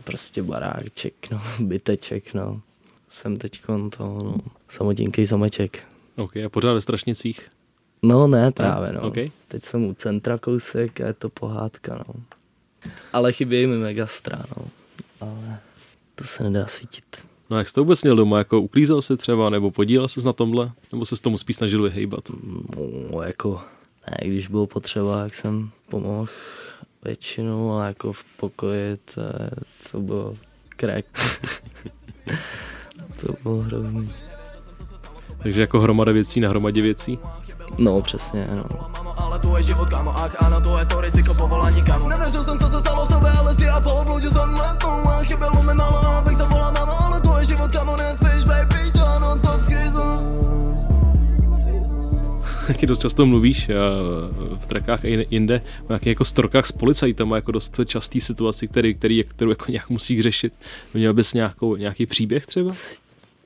prostě 0.03 0.43
baráček, 0.43 1.13
no, 1.31 1.41
byteček, 1.59 2.33
no. 2.33 2.61
Jsem 3.09 3.37
teď 3.37 3.61
to, 3.65 4.07
no, 4.07 4.37
samotinký 4.69 5.27
sameček. 5.27 5.83
Ok, 6.15 6.37
a 6.37 6.49
pořád 6.49 6.73
ve 6.73 6.81
Strašnicích? 6.81 7.50
No 8.03 8.27
ne, 8.27 8.51
právě, 8.51 8.93
no. 8.93 9.01
Okay. 9.01 9.29
Teď 9.47 9.63
jsem 9.63 9.83
u 9.83 9.93
centra 9.93 10.37
kousek 10.37 11.01
a 11.01 11.07
je 11.07 11.13
to 11.13 11.29
pohádka, 11.29 12.03
no. 12.07 12.13
Ale 13.13 13.33
chybějí 13.33 13.67
mi 13.67 13.77
megastra, 13.77 14.39
no. 14.57 14.65
Ale 15.21 15.59
to 16.15 16.23
se 16.23 16.43
nedá 16.43 16.67
svítit. 16.67 17.05
No 17.49 17.57
jak 17.57 17.69
jsi 17.69 17.73
to 17.73 17.81
vůbec 17.81 18.03
měl 18.03 18.15
doma? 18.15 18.37
Jako 18.37 18.61
uklízel 18.61 19.01
se 19.01 19.17
třeba, 19.17 19.49
nebo 19.49 19.71
podílel 19.71 20.07
ses 20.07 20.23
na 20.23 20.33
tomhle? 20.33 20.71
Nebo 20.91 21.05
se 21.05 21.15
s 21.15 21.21
tomu 21.21 21.37
spíš 21.37 21.55
snažil 21.55 21.83
vyhejbat? 21.83 22.29
No, 23.11 23.21
jako, 23.21 23.61
ne, 24.09 24.27
když 24.27 24.47
bylo 24.47 24.67
potřeba, 24.67 25.23
jak 25.23 25.33
jsem 25.33 25.69
pomohl 25.89 26.27
většinou, 27.03 27.71
ale 27.71 27.87
jako 27.87 28.13
v 28.13 28.23
pokoji, 28.37 28.97
to, 28.97 29.21
to 29.91 29.99
bylo 29.99 30.35
krek. 30.69 31.05
to 33.21 33.33
bylo 33.43 33.57
hrozný. 33.57 34.13
Takže 35.43 35.61
jako 35.61 35.79
hromada 35.79 36.11
věcí 36.11 36.39
na 36.39 36.49
hromadě 36.49 36.81
věcí? 36.81 37.19
No, 37.79 38.01
přesně, 38.01 38.47
no. 38.55 38.65
Ale 39.17 39.39
to 39.39 39.57
je 39.57 39.63
život, 39.63 39.89
kámo, 39.89 40.11
ach, 40.19 40.35
ano, 40.43 40.61
to 40.61 40.77
je 40.77 40.85
to 40.85 41.01
riziko 41.01 41.33
povolání, 41.33 41.83
kámo. 41.83 42.09
Nevěřil 42.09 42.43
jsem, 42.43 42.59
co 42.59 42.67
se 42.67 42.79
stalo 42.79 43.05
v 43.05 43.07
sobě, 43.07 43.31
ale 43.31 43.55
si 43.55 43.67
a 43.67 43.81
polobloudil 43.81 44.31
jsem 44.31 44.49
letnou 44.49 45.07
a 45.07 45.23
chybělo 45.23 45.63
mi 45.63 45.73
málo, 45.73 45.97
abych 45.97 46.37
zavolal 46.37 46.71
máma, 46.71 46.93
ale 46.93 47.21
to 47.21 47.39
je 47.39 47.45
život, 47.45 47.71
kámo, 47.71 47.95
nespíš, 47.95 48.43
baby, 48.47 48.91
to 48.91 49.19
non 49.19 49.39
stop 49.39 49.59
schizo. 49.59 50.21
Taky 52.67 52.87
dost 52.87 53.01
často 53.01 53.25
mluvíš 53.25 53.69
uh, 53.69 54.57
v 54.57 54.67
trekách 54.67 55.05
i 55.05 55.27
jinde 55.29 55.61
o 55.83 55.85
nějakých 55.89 56.07
jako 56.07 56.25
storkách 56.25 56.67
s 56.67 56.71
policajtama, 56.71 57.35
jako 57.35 57.51
dost 57.51 57.79
častý 57.85 58.21
situaci, 58.21 58.67
který, 58.67 58.95
který, 58.95 59.23
kterou 59.23 59.49
jako 59.49 59.71
nějak 59.71 59.89
musíš 59.89 60.21
řešit. 60.21 60.53
Měl 60.93 61.13
bys 61.13 61.33
nějakou, 61.33 61.75
nějaký 61.75 62.05
příběh 62.05 62.45
třeba? 62.45 62.69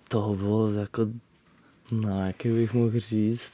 To 0.10 0.36
bylo 0.40 0.72
jako, 0.72 1.08
no, 1.92 2.26
jaký 2.26 2.50
bych 2.50 2.74
mohl 2.74 3.00
říct, 3.00 3.52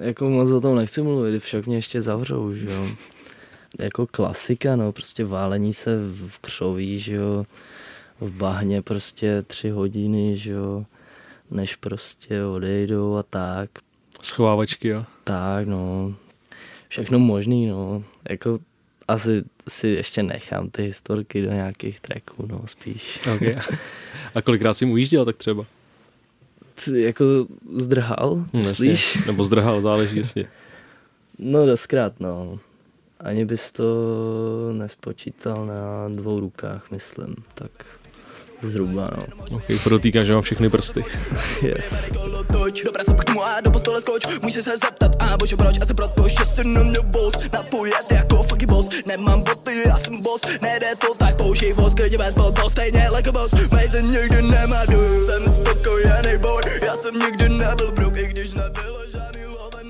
jako 0.00 0.30
moc 0.30 0.50
o 0.50 0.60
tom 0.60 0.76
nechci 0.76 1.02
mluvit, 1.02 1.42
však 1.42 1.66
mě 1.66 1.76
ještě 1.76 2.02
zavřou, 2.02 2.54
že 2.54 2.66
jo. 2.70 2.86
Jako 3.78 4.06
klasika, 4.06 4.76
no, 4.76 4.92
prostě 4.92 5.24
válení 5.24 5.74
se 5.74 5.96
v 6.08 6.38
křoví, 6.38 6.98
že 6.98 7.14
jo, 7.14 7.46
v 8.20 8.32
bahně 8.32 8.82
prostě 8.82 9.42
tři 9.46 9.68
hodiny, 9.70 10.36
že 10.36 10.52
jo, 10.52 10.84
než 11.50 11.76
prostě 11.76 12.44
odejdou 12.44 13.16
a 13.16 13.22
tak. 13.22 13.70
Schovávačky, 14.22 14.88
jo? 14.88 15.04
Tak, 15.24 15.66
no, 15.66 16.14
všechno 16.88 17.18
možný, 17.18 17.66
no, 17.66 18.04
jako 18.30 18.58
asi 19.08 19.44
si 19.68 19.88
ještě 19.88 20.22
nechám 20.22 20.70
ty 20.70 20.82
historky 20.82 21.42
do 21.42 21.52
nějakých 21.52 22.00
tracků, 22.00 22.46
no, 22.46 22.62
spíš. 22.66 23.20
Okay. 23.36 23.56
A 24.34 24.42
kolikrát 24.42 24.74
jsi 24.74 24.84
mu 24.84 24.92
ujížděl 24.92 25.24
tak 25.24 25.36
třeba? 25.36 25.64
Jako 26.94 27.24
zdrhal, 27.76 28.34
hmm, 28.34 28.46
myslíš? 28.54 29.18
Nebo 29.26 29.44
zdrhal, 29.44 29.82
záleží, 29.82 30.16
jestli. 30.16 30.46
No 31.38 31.66
doskrát, 31.66 32.20
no. 32.20 32.58
ani 33.20 33.44
bys 33.44 33.70
to 33.70 33.84
nespočítal 34.72 35.66
na 35.66 36.08
dvou 36.08 36.40
rukách, 36.40 36.90
myslím, 36.90 37.34
tak 37.54 37.70
zhruba, 38.62 39.10
no. 39.16 39.56
Ok, 39.56 39.62
podotýkám, 39.82 40.24
že 40.24 40.32
mám 40.32 40.42
všechny 40.42 40.70
prsty. 40.70 41.04
Yes. 41.62 42.12
toč 42.52 42.82
Do 42.82 42.92
práce 42.92 43.14
pak 43.14 43.30
a 43.36 43.60
do 43.60 43.70
postele 43.70 44.00
skoč. 44.00 44.22
Můžeš 44.42 44.64
se 44.64 44.76
zeptat, 44.76 45.22
a 45.22 45.36
bože 45.36 45.56
proč? 45.56 45.80
Asi 45.82 45.94
proto, 45.94 46.28
že 46.28 46.64
na 46.64 46.82
mě 46.82 46.98
boss 47.02 47.36
jako 48.10 48.42
fucking 48.42 48.70
boss. 48.70 48.88
Nemám 49.06 49.42
boty, 49.42 49.82
já 49.86 49.98
jsem 49.98 50.20
boss. 50.20 50.42
Nejde 50.62 50.86
to 50.98 51.14
tak, 51.14 51.36
použij 51.36 51.72
voz 51.72 51.94
stejně 52.68 53.08
like 53.16 53.28
a 53.28 53.32
boss. 53.32 53.54
Mejze 53.72 54.02
nikdy 54.02 54.42
nemá 54.42 54.84
Jsem 55.26 55.52
spokojený 55.52 56.30
Já 56.86 56.96
jsem 56.96 57.18
nikdy 57.18 57.48
nebyl 57.48 57.92
broke 57.92 58.20
I 58.20 58.26
když 58.26 58.52
nebylo 58.54 58.98
žádný 59.12 59.40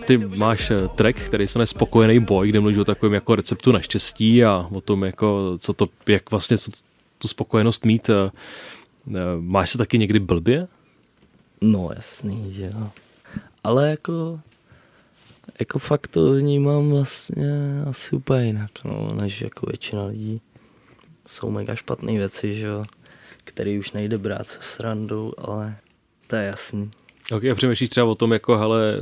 Ty 0.07 0.19
máš 0.19 0.71
eh, 0.71 0.89
track, 0.97 1.17
který 1.19 1.49
se 1.49 1.59
jmenuje 1.59 1.67
Spokojený 1.67 2.21
boj, 2.21 2.49
kde 2.49 2.61
mluvíš 2.61 2.79
o 2.79 2.85
takovém 2.85 3.15
jako 3.15 3.37
receptu 3.37 3.73
na 3.73 3.81
štěstí 3.81 4.45
a 4.45 4.67
o 4.73 4.81
tom, 4.81 5.05
jako, 5.05 5.59
co 5.59 5.73
to, 5.73 5.89
jak 6.09 6.31
vlastně 6.31 6.59
co, 6.59 6.71
tu 7.19 7.29
spokojenost 7.29 7.85
mít. 7.85 8.11
eh, 8.11 8.31
eh, 9.15 9.21
Máš 9.41 9.71
se 9.71 9.79
taky 9.79 9.99
někdy 9.99 10.19
blbě? 10.19 10.69
No 11.61 11.91
jasný, 11.97 12.55
že 12.55 12.65
jo. 12.75 12.91
Ale 13.65 13.91
jako, 13.91 14.41
jako 15.61 15.79
fakt 15.79 16.07
to 16.07 16.33
vnímám 16.33 16.91
vlastně 16.91 17.83
asi 17.89 18.17
úplně 18.17 18.47
jinak, 18.47 18.71
no, 18.85 19.11
než 19.15 19.41
jako 19.41 19.67
většina 19.67 20.05
lidí. 20.05 20.41
Jsou 21.27 21.51
mega 21.51 21.75
špatné 21.75 22.13
věci, 22.13 22.55
že 22.55 22.67
jo, 22.67 22.85
který 23.45 23.79
už 23.79 23.93
nejde 23.93 24.19
brát 24.19 24.47
se 24.47 24.59
srandou, 24.63 25.33
ale 25.39 25.77
to 26.27 26.37
je 26.37 26.47
jasný. 26.47 26.91
Ok, 27.33 27.45
a 27.45 27.55
přemýšlíš 27.55 27.91
třeba 27.91 28.07
o 28.07 28.15
tom, 28.15 28.33
jako 28.33 28.59
hele, 28.59 28.95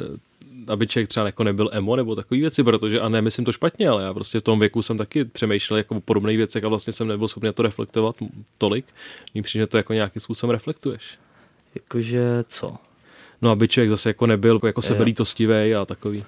aby 0.68 0.86
člověk 0.86 1.08
třeba 1.08 1.26
jako 1.26 1.44
nebyl 1.44 1.70
emo 1.72 1.96
nebo 1.96 2.14
takové 2.14 2.40
věci, 2.40 2.64
protože, 2.64 3.00
a 3.00 3.08
ne, 3.08 3.22
myslím 3.22 3.44
to 3.44 3.52
špatně, 3.52 3.88
ale 3.88 4.02
já 4.02 4.14
prostě 4.14 4.40
v 4.40 4.42
tom 4.42 4.60
věku 4.60 4.82
jsem 4.82 4.98
taky 4.98 5.24
přemýšlel 5.24 5.78
jako 5.78 5.96
o 5.96 6.00
podobných 6.00 6.36
věcech 6.36 6.64
a 6.64 6.68
vlastně 6.68 6.92
jsem 6.92 7.08
nebyl 7.08 7.28
schopný 7.28 7.50
to 7.54 7.62
reflektovat 7.62 8.16
tolik. 8.58 8.84
Mně 9.34 9.42
přijde, 9.42 9.62
že 9.62 9.66
to 9.66 9.76
jako 9.76 9.92
nějakým 9.92 10.22
způsobem 10.22 10.50
reflektuješ. 10.50 11.18
Jakože 11.74 12.44
co? 12.48 12.76
No, 13.42 13.50
aby 13.50 13.68
člověk 13.68 13.90
zase 13.90 14.08
jako 14.10 14.26
nebyl 14.26 14.60
jako 14.66 14.82
sebelítostivý 14.82 15.74
a 15.74 15.84
takový. 15.84 16.24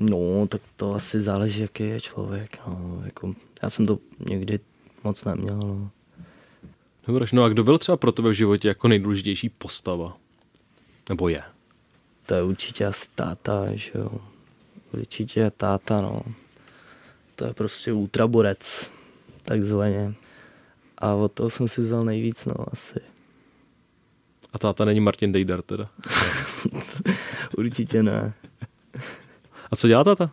No, 0.00 0.46
tak 0.48 0.60
to 0.76 0.94
asi 0.94 1.20
záleží, 1.20 1.60
jaký 1.60 1.82
je 1.82 2.00
člověk. 2.00 2.58
No. 2.66 3.02
Jako, 3.04 3.34
já 3.62 3.70
jsem 3.70 3.86
to 3.86 3.98
někdy 4.28 4.60
moc 5.04 5.24
neměl. 5.24 5.56
No. 5.56 5.90
Dobře, 7.06 7.36
no 7.36 7.44
a 7.44 7.48
kdo 7.48 7.64
byl 7.64 7.78
třeba 7.78 7.96
pro 7.96 8.12
tebe 8.12 8.30
v 8.30 8.32
životě 8.32 8.68
jako 8.68 8.88
nejdůležitější 8.88 9.48
postava? 9.48 10.16
Nebo 11.08 11.28
je? 11.28 11.42
To 12.26 12.34
je 12.34 12.42
určitě 12.42 12.86
asi 12.86 13.06
táta, 13.14 13.66
že 13.74 13.92
jo. 13.94 14.10
Určitě 14.92 15.50
táta, 15.50 16.00
no. 16.00 16.20
To 17.36 17.46
je 17.46 17.54
prostě 17.54 17.92
ultraborec, 17.92 18.90
takzvaně. 19.44 20.14
A 20.98 21.12
od 21.12 21.32
toho 21.32 21.50
jsem 21.50 21.68
si 21.68 21.80
vzal 21.80 22.02
nejvíc, 22.02 22.46
no, 22.46 22.54
asi. 22.72 23.00
A 24.52 24.58
táta 24.58 24.84
není 24.84 25.00
Martin 25.00 25.32
Dejdar 25.32 25.62
teda. 25.62 25.88
Určitě 27.58 28.02
ne. 28.02 28.34
A 29.70 29.76
co 29.76 29.88
dělá 29.88 30.04
táta? 30.04 30.30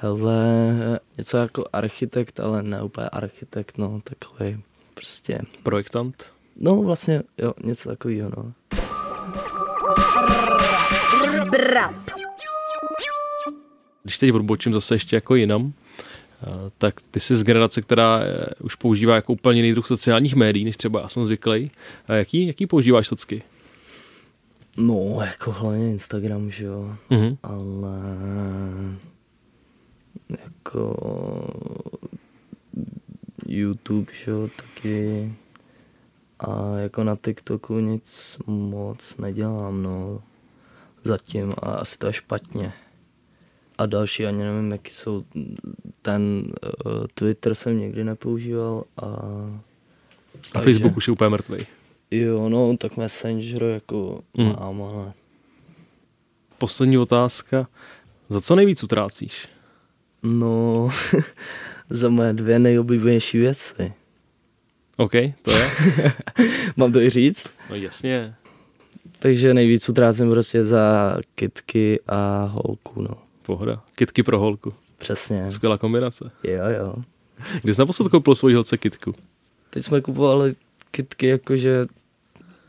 Hele, 0.00 1.00
něco 1.18 1.36
jako 1.36 1.64
architekt, 1.72 2.40
ale 2.40 2.62
ne 2.62 2.82
úplně 2.82 3.08
architekt, 3.08 3.78
no, 3.78 4.00
takový 4.04 4.62
prostě. 4.94 5.40
Projektant? 5.62 6.32
No, 6.56 6.82
vlastně, 6.82 7.22
jo, 7.38 7.52
něco 7.64 7.88
takového, 7.88 8.30
no. 8.36 8.52
Brap. 11.50 12.10
Když 14.02 14.18
teď 14.18 14.32
odbočím 14.32 14.72
zase 14.72 14.94
ještě 14.94 15.16
jako 15.16 15.34
jinam, 15.34 15.72
eh, 16.42 16.46
tak 16.78 16.94
ty 17.10 17.20
jsi 17.20 17.36
z 17.36 17.44
generace, 17.44 17.82
která 17.82 18.20
eh, 18.20 18.54
už 18.60 18.74
používá 18.74 19.14
jako 19.14 19.32
úplně 19.32 19.58
jiný 19.58 19.72
druh 19.72 19.86
sociálních 19.86 20.34
médií, 20.34 20.64
než 20.64 20.76
třeba 20.76 21.00
já 21.00 21.08
jsem 21.08 21.24
zvyklý. 21.24 21.70
A 22.08 22.14
jaký, 22.14 22.46
jaký 22.46 22.66
používáš 22.66 23.06
socky? 23.06 23.42
No, 24.76 25.18
jako 25.20 25.52
hlavně 25.52 25.90
Instagram, 25.90 26.50
že 26.50 26.64
jo. 26.64 26.96
Mhm. 27.10 27.36
Ale 27.42 27.98
jako 30.28 30.96
YouTube, 33.46 34.12
že 34.24 34.30
jo, 34.30 34.48
taky. 34.56 35.32
A 36.40 36.76
jako 36.78 37.04
na 37.04 37.16
TikToku 37.16 37.78
nic 37.80 38.36
moc 38.46 39.16
nedělám, 39.16 39.82
no. 39.82 40.22
Zatím 41.06 41.54
a 41.62 41.70
asi 41.70 41.98
to 41.98 42.06
je 42.06 42.12
špatně. 42.12 42.72
A 43.78 43.86
další, 43.86 44.26
ani 44.26 44.44
nevím, 44.44 44.72
jaký 44.72 44.92
jsou. 44.94 45.24
Ten 46.02 46.42
uh, 46.86 47.06
Twitter 47.14 47.54
jsem 47.54 47.78
nikdy 47.78 48.04
nepoužíval 48.04 48.84
a... 49.02 49.06
A 50.54 50.60
Facebook 50.60 50.96
už 50.96 51.08
je 51.08 51.12
úplně 51.12 51.30
mrtvý. 51.30 51.66
Jo, 52.10 52.48
no, 52.48 52.76
tak 52.76 52.96
Messenger 52.96 53.62
jako 53.62 54.20
Mm. 54.38 54.46
mám, 54.60 54.82
ale... 54.82 55.12
Poslední 56.58 56.98
otázka. 56.98 57.68
Za 58.28 58.40
co 58.40 58.54
nejvíc 58.56 58.84
utrácíš? 58.84 59.48
No, 60.22 60.90
za 61.90 62.08
moje 62.08 62.32
dvě 62.32 62.58
nejoblíbenější 62.58 63.38
věci. 63.38 63.92
OK, 64.96 65.12
to 65.42 65.50
je? 65.50 65.70
Mám 66.76 66.92
to 66.92 67.00
i 67.00 67.10
říct? 67.10 67.46
No 67.70 67.76
jasně. 67.76 68.34
Takže 69.18 69.54
nejvíc 69.54 69.88
utrácím 69.88 70.30
prostě 70.30 70.64
za 70.64 71.16
kitky 71.34 72.00
a 72.06 72.44
holku, 72.44 73.02
no. 73.02 73.14
Pohoda. 73.42 73.82
Kitky 73.94 74.22
pro 74.22 74.38
holku. 74.38 74.74
Přesně. 74.96 75.52
Skvělá 75.52 75.78
kombinace. 75.78 76.30
Jo, 76.44 76.64
jo. 76.78 76.94
Kdy 77.62 77.74
jsi 77.74 77.80
naposled 77.80 78.08
koupil 78.08 78.34
svoji 78.34 78.54
holce 78.54 78.76
kitku? 78.76 79.14
Teď 79.70 79.84
jsme 79.84 80.00
kupovali 80.00 80.54
kitky 80.90 81.26
jakože 81.26 81.86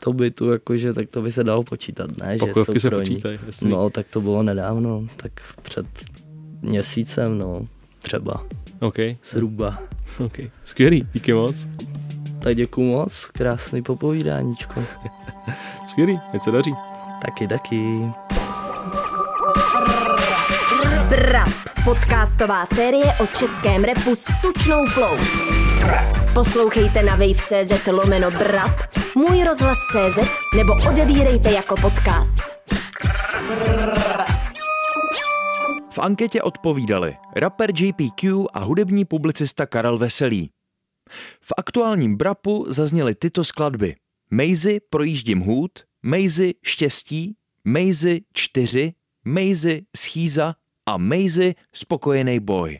to 0.00 0.12
bytu, 0.12 0.50
jakože, 0.50 0.92
tak 0.92 1.08
to 1.08 1.22
by 1.22 1.32
se 1.32 1.44
dalo 1.44 1.64
počítat, 1.64 2.18
ne? 2.18 2.32
Že 2.32 2.38
Pokojovky 2.38 2.80
jsou 2.80 2.88
se 2.88 2.96
počítají, 2.96 3.38
jasný. 3.46 3.70
No, 3.70 3.90
tak 3.90 4.06
to 4.10 4.20
bylo 4.20 4.42
nedávno, 4.42 5.06
tak 5.16 5.32
před 5.62 5.86
měsícem, 6.62 7.38
no, 7.38 7.68
třeba, 7.98 8.46
OK, 8.80 8.96
zhruba. 9.24 9.82
OK. 10.18 10.38
Skvělý, 10.64 11.06
díky 11.12 11.32
moc. 11.32 11.68
Tak 12.48 12.56
děkuju 12.56 12.86
moc, 12.86 13.24
krásný 13.24 13.82
popovídáníčko. 13.82 14.84
Skvělý, 15.86 16.20
ať 16.34 16.42
se 16.42 16.50
daří. 16.50 16.74
Taky, 17.24 17.48
taky. 17.48 18.00
Brap. 21.08 21.48
Podcastová 21.84 22.66
série 22.66 23.04
o 23.20 23.26
českém 23.26 23.84
repu 23.84 24.14
s 24.14 24.26
tučnou 24.42 24.86
flow. 24.86 25.18
Poslouchejte 26.34 27.02
na 27.02 27.16
wave.cz 27.16 27.86
lomeno 27.86 28.30
brap, 28.30 28.96
můj 29.14 29.44
rozhlas.cz 29.44 30.18
nebo 30.56 30.72
odebírejte 30.90 31.52
jako 31.52 31.74
podcast. 31.76 32.42
V 35.90 35.98
anketě 35.98 36.42
odpovídali 36.42 37.16
rapper 37.36 37.70
JPQ 37.74 38.44
a 38.52 38.58
hudební 38.60 39.04
publicista 39.04 39.66
Karel 39.66 39.98
Veselý. 39.98 40.50
V 41.40 41.52
aktuálním 41.56 42.16
brapu 42.16 42.66
zazněly 42.68 43.14
tyto 43.14 43.44
skladby. 43.44 43.96
Mejzy 44.30 44.80
projíždím 44.90 45.40
hůd, 45.40 45.78
Mejzy 46.02 46.54
štěstí, 46.62 47.36
Mejzy 47.64 48.20
čtyři, 48.32 48.92
Mejzy 49.24 49.86
schýza 49.96 50.54
a 50.86 50.96
Mejzy 50.96 51.54
spokojený 51.72 52.40
boj. 52.40 52.78